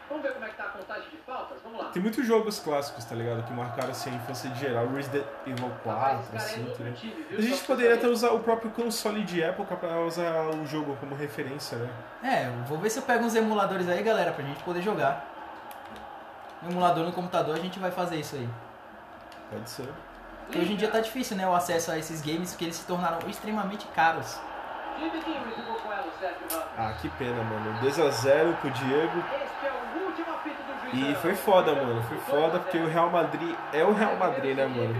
Vamos 0.09 0.23
ver 0.23 0.33
como 0.33 0.45
é 0.45 0.49
que 0.49 0.55
tá 0.55 0.63
a 0.63 0.69
contagem 0.69 1.09
de 1.09 1.17
faltas? 1.17 1.59
Vamos 1.63 1.79
lá. 1.79 1.91
Tem 1.91 2.01
muitos 2.01 2.25
jogos 2.25 2.59
clássicos, 2.59 3.05
tá 3.05 3.13
ligado? 3.15 3.43
Que 3.43 3.53
marcaram 3.53 3.91
assim, 3.91 4.09
a 4.09 4.13
infância 4.13 4.49
de 4.49 4.59
geral. 4.59 4.87
Resident 4.87 5.25
Evil 5.45 5.71
4, 5.83 6.35
assim, 6.35 6.61
entendeu? 6.61 6.93
A 7.37 7.41
gente 7.41 7.63
poderia 7.63 7.95
até 7.95 8.07
usar 8.07 8.31
o 8.31 8.39
próprio 8.39 8.71
console 8.71 9.23
de 9.23 9.41
época 9.41 9.75
pra 9.75 9.99
usar 10.01 10.49
o 10.49 10.65
jogo 10.65 10.97
como 10.99 11.15
referência, 11.15 11.77
né? 11.77 11.89
É, 12.23 12.49
vou 12.67 12.79
ver 12.79 12.89
se 12.89 12.97
eu 12.97 13.03
pego 13.03 13.23
uns 13.23 13.35
emuladores 13.35 13.87
aí, 13.87 14.01
galera, 14.01 14.31
pra 14.31 14.43
gente 14.43 14.63
poder 14.63 14.81
jogar. 14.81 15.25
No 16.63 16.71
emulador 16.71 17.05
no 17.05 17.13
computador 17.13 17.55
a 17.55 17.59
gente 17.59 17.77
vai 17.79 17.91
fazer 17.91 18.15
isso 18.15 18.35
aí. 18.35 18.49
Pode 19.51 19.69
ser. 19.69 19.89
Porque 20.45 20.59
hoje 20.59 20.73
em 20.73 20.75
dia 20.75 20.89
tá 20.89 20.99
difícil, 20.99 21.37
né, 21.37 21.47
o 21.47 21.53
acesso 21.53 21.91
a 21.91 21.97
esses 21.99 22.21
games, 22.21 22.51
porque 22.51 22.65
eles 22.65 22.75
se 22.77 22.85
tornaram 22.87 23.19
extremamente 23.29 23.85
caros. 23.89 24.39
Ah, 26.77 26.93
que 26.99 27.09
pena, 27.09 27.43
mano. 27.43 27.79
2x0 27.81 28.55
pro 28.57 28.71
Diego. 28.71 29.19
Este 29.19 29.65
é 29.65 29.71
o 29.71 30.05
último 30.05 30.33
apito 30.33 30.61
do 30.63 30.71
juiz. 30.73 30.78
E 30.93 31.15
foi 31.15 31.35
foda, 31.35 31.73
mano. 31.75 32.01
Foi 32.03 32.17
foda 32.19 32.59
porque 32.59 32.77
o 32.77 32.87
Real 32.87 33.09
Madrid 33.09 33.55
é 33.73 33.83
o 33.83 33.93
Real 33.93 34.15
Madrid, 34.17 34.55
né, 34.55 34.65
mano? 34.65 34.95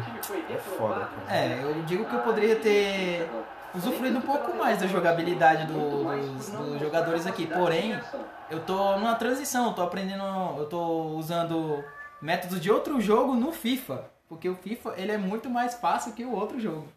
É 0.50 0.58
foda, 0.58 1.08
cara. 1.26 1.36
É, 1.38 1.64
eu 1.64 1.82
digo 1.84 2.06
que 2.06 2.16
eu 2.16 2.20
poderia 2.22 2.56
ter 2.56 3.30
usufruído 3.74 4.18
um 4.18 4.22
pouco 4.22 4.56
mais 4.56 4.80
da 4.80 4.88
jogabilidade 4.88 5.66
do- 5.68 6.04
dos, 6.04 6.50
dos 6.50 6.80
jogadores 6.80 7.26
aqui. 7.28 7.48
Porém, 7.48 8.00
eu 8.50 8.60
tô 8.62 8.98
numa 8.98 9.16
transição, 9.16 9.68
eu 9.68 9.74
tô 9.74 9.82
aprendendo, 9.82 10.24
eu 10.58 10.66
tô 10.68 10.82
usando 11.18 11.84
métodos 12.22 12.60
de 12.60 12.72
outro 12.72 13.00
jogo 13.02 13.36
no 13.36 13.52
FIFA. 13.52 14.06
Porque 14.28 14.48
o 14.48 14.56
FIFA, 14.56 14.94
ele 14.98 15.12
é 15.12 15.18
muito 15.18 15.50
mais 15.50 15.74
fácil 15.76 16.14
que 16.14 16.24
o 16.24 16.34
outro 16.34 16.60
jogo. 16.60 16.88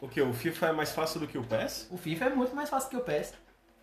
O 0.00 0.08
que? 0.08 0.20
O 0.20 0.32
FIFA 0.32 0.66
é 0.68 0.72
mais 0.72 0.92
fácil 0.92 1.20
do 1.20 1.26
que 1.26 1.36
o 1.38 1.42
PES? 1.44 1.88
O 1.90 1.96
FIFA 1.98 2.24
é 2.26 2.30
muito 2.30 2.54
mais 2.56 2.68
fácil 2.70 2.88
que 2.90 2.96
o 2.96 3.00
PES. 3.00 3.34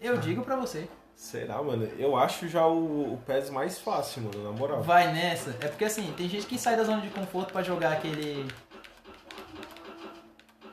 Eu 0.02 0.18
digo 0.18 0.44
pra 0.44 0.56
você. 0.56 0.88
Será, 1.18 1.64
mano? 1.64 1.90
Eu 1.98 2.16
acho 2.16 2.48
já 2.48 2.68
o, 2.68 3.14
o 3.14 3.18
PES 3.26 3.50
mais 3.50 3.80
fácil, 3.80 4.22
mano, 4.22 4.44
na 4.44 4.52
moral. 4.52 4.84
Vai 4.84 5.12
nessa. 5.12 5.50
É 5.60 5.68
porque 5.68 5.84
assim, 5.84 6.14
tem 6.16 6.30
gente 6.30 6.46
que 6.46 6.60
sai 6.60 6.78
da 6.78 6.84
zona 6.84 7.02
de 7.02 7.10
conforto 7.10 7.52
pra 7.52 7.64
jogar 7.64 7.94
aquele. 7.94 8.46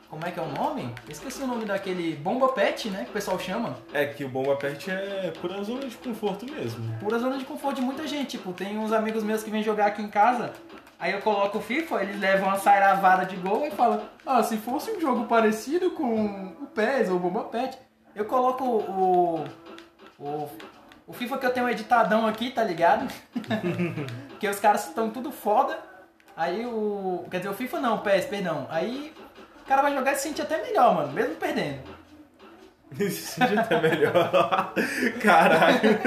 Como 0.07 0.23
é 0.23 0.29
que 0.31 0.39
é 0.39 0.43
o 0.43 0.47
nome? 0.47 0.93
Esqueci 1.09 1.41
o 1.41 1.47
nome 1.47 1.65
daquele 1.65 2.15
Bomba 2.15 2.49
Pet, 2.49 2.91
né? 2.91 3.05
Que 3.05 3.09
o 3.09 3.13
pessoal 3.13 3.39
chama. 3.39 3.75
É 3.91 4.05
que 4.05 4.23
o 4.23 4.29
Bomba 4.29 4.55
Pet 4.55 4.89
é 4.89 5.33
pura 5.41 5.63
zona 5.63 5.87
de 5.87 5.97
conforto 5.97 6.45
mesmo. 6.45 6.95
Pura 6.99 7.17
zona 7.17 7.39
de 7.39 7.43
conforto 7.43 7.77
de 7.77 7.81
muita 7.81 8.07
gente. 8.07 8.37
Tipo, 8.37 8.53
tem 8.53 8.77
uns 8.77 8.93
amigos 8.93 9.23
meus 9.23 9.41
que 9.41 9.49
vêm 9.49 9.63
jogar 9.63 9.87
aqui 9.87 10.03
em 10.03 10.07
casa. 10.07 10.53
Aí 10.99 11.11
eu 11.11 11.21
coloco 11.21 11.57
o 11.57 11.61
FIFA, 11.61 12.03
eles 12.03 12.19
levam 12.19 12.49
uma 12.49 12.59
sairavada 12.59 13.25
de 13.25 13.35
gol 13.35 13.65
e 13.65 13.71
falam: 13.71 14.03
Ah, 14.23 14.43
se 14.43 14.57
fosse 14.57 14.91
um 14.91 15.01
jogo 15.01 15.25
parecido 15.25 15.89
com 15.89 16.53
o 16.61 16.67
PES 16.67 17.09
ou 17.09 17.15
o 17.15 17.19
Bomba 17.19 17.45
Pet, 17.45 17.77
eu 18.15 18.25
coloco 18.25 18.63
o. 18.63 19.43
O, 20.17 20.49
o 21.07 21.13
FIFA 21.13 21.37
que 21.37 21.45
eu 21.45 21.53
tenho 21.53 21.69
editadão 21.69 22.25
aqui, 22.27 22.51
tá 22.51 22.63
ligado? 22.63 23.07
que 24.39 24.47
os 24.47 24.59
caras 24.59 24.87
estão 24.87 25.09
tudo 25.09 25.31
foda. 25.31 25.77
Aí 26.35 26.65
o. 26.65 27.25
Quer 27.31 27.37
dizer, 27.37 27.49
o 27.49 27.53
FIFA 27.53 27.79
não, 27.79 27.95
o 27.95 27.99
PES, 27.99 28.25
perdão. 28.25 28.67
Aí 28.69 29.13
o 29.61 29.65
cara 29.67 29.81
vai 29.81 29.93
jogar 29.93 30.13
e 30.13 30.15
se 30.15 30.23
sente 30.23 30.41
até 30.41 30.61
melhor, 30.61 30.93
mano, 30.95 31.11
mesmo 31.13 31.35
perdendo. 31.35 31.79
Se 32.95 33.09
sente 33.11 33.57
até 33.57 33.81
melhor. 33.81 34.73
Caralho. 35.21 35.99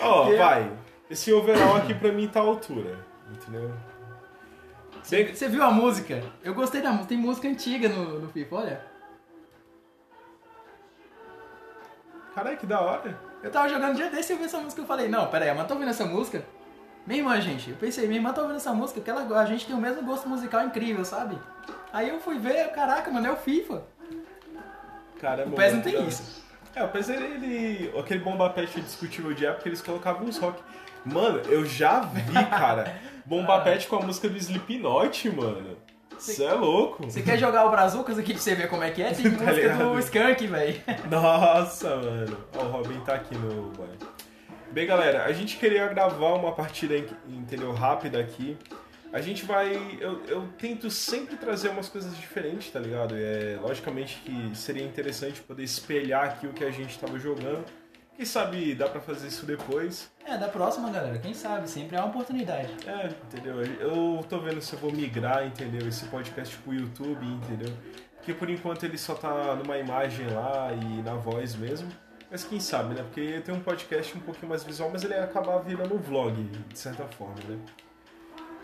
Ó, 0.00 0.26
Que? 0.30 0.36
vai. 0.36 0.70
Esse 1.10 1.32
overall 1.32 1.76
aqui 1.76 1.92
pra 1.92 2.10
mim 2.12 2.26
tá 2.28 2.40
à 2.40 2.44
altura. 2.44 2.98
Entendeu? 3.30 3.74
Bem- 5.10 5.34
Você 5.34 5.48
viu 5.48 5.62
a 5.62 5.70
música? 5.70 6.22
Eu 6.42 6.54
gostei 6.54 6.80
da 6.80 6.90
música. 6.90 7.08
Tem 7.08 7.18
música 7.18 7.48
antiga 7.48 7.88
no, 7.88 8.20
no 8.20 8.28
FIFA, 8.30 8.56
olha. 8.56 8.80
Caralho, 12.34 12.56
que 12.56 12.66
da 12.66 12.80
hora. 12.80 13.18
Eu 13.42 13.50
tava 13.50 13.68
jogando 13.68 13.94
dia 13.96 14.10
desse 14.10 14.32
e 14.32 14.34
eu 14.34 14.38
vi 14.38 14.44
essa 14.44 14.58
música 14.58 14.80
e 14.80 14.84
eu 14.84 14.88
falei, 14.88 15.08
não, 15.08 15.26
pera 15.28 15.44
aí, 15.44 15.54
mas 15.54 15.66
tá 15.68 15.74
ouvindo 15.74 15.90
essa 15.90 16.04
música? 16.04 16.44
Minha 17.06 17.20
irmã, 17.20 17.40
gente, 17.40 17.70
eu 17.70 17.76
pensei, 17.76 18.06
minha 18.06 18.18
irmã 18.18 18.32
tá 18.32 18.40
ouvindo 18.40 18.56
essa 18.56 18.72
música, 18.72 18.98
porque 19.00 19.10
ela, 19.10 19.40
a 19.40 19.44
gente 19.44 19.66
tem 19.66 19.76
o 19.76 19.78
mesmo 19.78 20.02
gosto 20.02 20.28
musical 20.28 20.64
incrível, 20.64 21.04
sabe? 21.04 21.38
Aí 21.92 22.08
eu 22.08 22.18
fui 22.20 22.38
ver, 22.38 22.70
caraca, 22.72 23.10
mano, 23.10 23.26
é 23.26 23.30
o 23.30 23.36
FIFA. 23.36 23.82
Caramba, 25.20 25.52
O 25.52 25.56
PES 25.56 25.72
não 25.74 25.80
mano, 25.80 25.82
tem 25.92 26.08
isso. 26.08 26.44
É, 26.74 26.82
o 26.82 26.88
PES 26.88 27.08
ele, 27.10 27.24
ele- 27.24 27.98
Aquele 27.98 28.20
bomba 28.20 28.50
pet 28.50 28.80
discutível 28.80 29.32
de 29.32 29.46
época, 29.46 29.68
eles 29.68 29.80
colocavam 29.82 30.26
uns 30.26 30.38
rock. 30.38 30.60
Mano, 31.04 31.38
eu 31.48 31.64
já 31.64 32.00
vi, 32.00 32.32
cara. 32.50 32.96
bomba 33.24 33.60
pet 33.60 33.86
com 33.86 33.96
a 33.96 34.00
música 34.00 34.28
do 34.28 34.36
Slipknot, 34.38 35.30
mano. 35.30 35.76
Você 36.32 36.44
é 36.44 36.52
louco. 36.52 37.04
Você 37.04 37.22
quer 37.22 37.38
jogar 37.38 37.66
o 37.66 37.70
Brazucas 37.70 38.18
aqui 38.18 38.32
pra 38.32 38.42
você 38.42 38.54
ver 38.54 38.68
como 38.68 38.82
é 38.82 38.90
que 38.90 39.02
é? 39.02 39.10
Tem 39.14 39.24
Tá 39.24 39.30
música 39.30 39.52
ligado? 39.52 39.92
do 39.92 39.98
Skank, 40.00 40.46
velho. 40.46 40.82
Nossa, 41.10 41.96
mano. 41.96 42.36
Ó, 42.56 42.62
o 42.64 42.68
Robin 42.70 43.00
tá 43.00 43.14
aqui 43.14 43.34
no 43.36 43.70
boy. 43.70 43.88
Bem, 44.72 44.86
galera, 44.86 45.24
a 45.24 45.32
gente 45.32 45.56
queria 45.56 45.86
gravar 45.88 46.34
uma 46.34 46.52
partida, 46.52 46.96
entendeu, 47.28 47.72
rápida 47.72 48.18
aqui. 48.18 48.56
A 49.12 49.20
gente 49.20 49.44
vai. 49.44 49.96
Eu, 50.00 50.20
eu 50.26 50.48
tento 50.58 50.90
sempre 50.90 51.36
trazer 51.36 51.68
umas 51.68 51.88
coisas 51.88 52.16
diferentes, 52.16 52.70
tá 52.72 52.80
ligado? 52.80 53.14
É, 53.16 53.56
logicamente 53.62 54.20
que 54.24 54.50
seria 54.56 54.82
interessante 54.84 55.40
poder 55.40 55.62
espelhar 55.62 56.24
aqui 56.24 56.48
o 56.48 56.52
que 56.52 56.64
a 56.64 56.70
gente 56.72 56.98
tava 56.98 57.16
jogando. 57.18 57.64
Quem 58.16 58.24
sabe 58.24 58.74
dá 58.74 58.88
pra 58.88 59.00
fazer 59.00 59.26
isso 59.26 59.44
depois. 59.44 60.10
É, 60.24 60.38
da 60.38 60.48
próxima, 60.48 60.88
galera, 60.90 61.18
quem 61.18 61.34
sabe, 61.34 61.68
sempre 61.68 61.96
há 61.96 62.00
uma 62.00 62.10
oportunidade. 62.10 62.72
É, 62.86 63.08
entendeu? 63.08 63.60
Eu 63.80 64.24
tô 64.28 64.38
vendo 64.38 64.60
se 64.60 64.72
eu 64.72 64.78
vou 64.78 64.92
migrar, 64.92 65.44
entendeu? 65.44 65.86
Esse 65.88 66.06
podcast 66.06 66.56
pro 66.58 66.72
YouTube, 66.72 67.26
entendeu? 67.26 67.74
Porque 68.16 68.32
por 68.32 68.48
enquanto 68.48 68.84
ele 68.84 68.96
só 68.96 69.14
tá 69.14 69.54
numa 69.56 69.76
imagem 69.76 70.28
lá 70.28 70.72
e 70.72 71.02
na 71.02 71.14
voz 71.14 71.56
mesmo. 71.56 71.88
Mas 72.30 72.44
quem 72.44 72.58
sabe, 72.58 72.94
né? 72.94 73.02
Porque 73.02 73.40
tem 73.40 73.54
um 73.54 73.60
podcast 73.60 74.16
um 74.16 74.20
pouquinho 74.20 74.48
mais 74.48 74.64
visual, 74.64 74.90
mas 74.90 75.04
ele 75.04 75.14
ia 75.14 75.24
acabar 75.24 75.58
virando 75.58 75.94
um 75.94 75.98
vlog, 75.98 76.34
de 76.42 76.78
certa 76.78 77.04
forma, 77.04 77.34
né? 77.48 77.58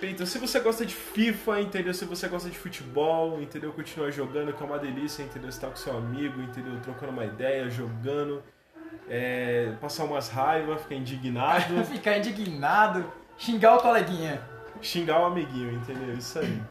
Então, 0.03 0.25
se 0.25 0.39
você 0.39 0.59
gosta 0.61 0.87
de 0.87 0.95
FIFA, 0.95 1.61
entendeu? 1.61 1.93
Se 1.93 2.07
você 2.07 2.27
gosta 2.27 2.49
de 2.49 2.57
futebol, 2.57 3.41
entendeu? 3.43 3.71
Continuar 3.73 4.11
jogando, 4.11 4.53
que 4.53 4.63
é 4.63 4.67
uma 4.67 4.79
delícia, 4.79 5.23
entendeu? 5.23 5.53
Você 5.53 5.61
tá 5.61 5.69
com 5.69 5.77
seu 5.77 5.95
amigo, 5.95 6.41
entendeu? 6.41 6.81
Trocando 6.81 7.13
uma 7.13 7.25
ideia, 7.27 7.69
jogando. 7.69 8.43
É, 9.09 9.73
passar 9.81 10.05
umas 10.05 10.29
raivas, 10.29 10.81
ficar 10.83 10.95
indignado. 10.95 11.85
Ficar 11.87 12.19
indignado, 12.19 13.13
xingar 13.37 13.77
o 13.77 13.79
coleguinha. 13.81 14.41
xingar 14.81 15.21
o 15.21 15.25
amiguinho, 15.27 15.73
entendeu? 15.73 16.15
Isso 16.15 16.39
aí. 16.39 16.63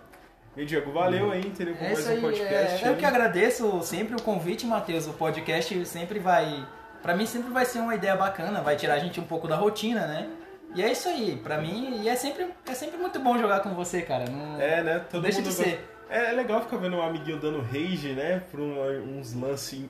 E 0.58 0.66
Diego, 0.66 0.92
valeu 0.92 1.32
aí, 1.32 1.42
entendeu? 1.42 1.76
Por 1.76 1.84
É 1.86 1.94
mais 1.94 2.08
um 2.08 2.12
aí, 2.12 2.22
podcast. 2.22 2.84
é, 2.84 2.88
eu 2.88 2.94
aí. 2.94 2.98
que 2.98 3.06
agradeço 3.06 3.82
sempre 3.82 4.16
o 4.16 4.22
convite, 4.22 4.66
Matheus. 4.66 5.08
O 5.08 5.14
podcast 5.14 5.86
sempre 5.86 6.20
vai. 6.20 6.66
Pra 7.02 7.16
mim 7.16 7.26
sempre 7.26 7.50
vai 7.52 7.66
ser 7.66 7.80
uma 7.80 7.96
ideia 7.96 8.16
bacana, 8.16 8.62
vai 8.62 8.76
tirar 8.76 8.96
a 8.96 9.00
gente 9.00 9.20
um 9.20 9.24
pouco 9.26 9.48
da 9.48 9.56
rotina, 9.56 10.06
né? 10.08 10.28
E 10.76 10.84
é 10.84 10.92
isso 10.92 11.08
aí, 11.10 11.38
pra 11.44 11.58
mim, 11.60 12.02
e 12.04 12.10
é 12.10 12.16
sempre, 12.16 12.48
é 12.68 12.74
sempre 12.74 12.98
muito 12.98 13.20
bom 13.20 13.38
jogar 13.38 13.62
com 13.62 13.74
você, 13.74 14.02
cara. 14.02 14.26
Não, 14.30 14.60
É, 14.62 14.84
né? 14.84 15.00
Todo 15.10 15.22
Deixa 15.24 15.40
mundo 15.40 15.48
de 15.50 15.54
ser. 15.56 15.90
É, 16.10 16.26
é 16.30 16.32
legal 16.34 16.62
ficar 16.62 16.78
vendo 16.78 16.98
um 16.98 17.02
amiguinho 17.02 17.40
dando 17.40 17.62
rage, 17.62 18.14
né? 18.14 18.42
Por 18.52 18.60
um- 18.60 19.18
uns 19.20 19.34
lances 19.34 19.86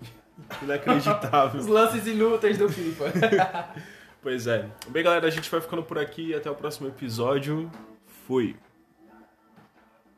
inacreditáveis. 0.61 1.63
Os 1.65 1.69
lances 1.69 2.05
inúteis 2.07 2.57
do 2.57 2.69
FIFA. 2.69 3.05
pois 4.21 4.47
é. 4.47 4.65
Bem, 4.89 5.03
galera, 5.03 5.27
a 5.27 5.31
gente 5.31 5.49
vai 5.49 5.61
ficando 5.61 5.83
por 5.83 5.97
aqui. 5.97 6.33
Até 6.33 6.49
o 6.49 6.55
próximo 6.55 6.87
episódio. 6.87 7.69
Fui. 8.27 8.55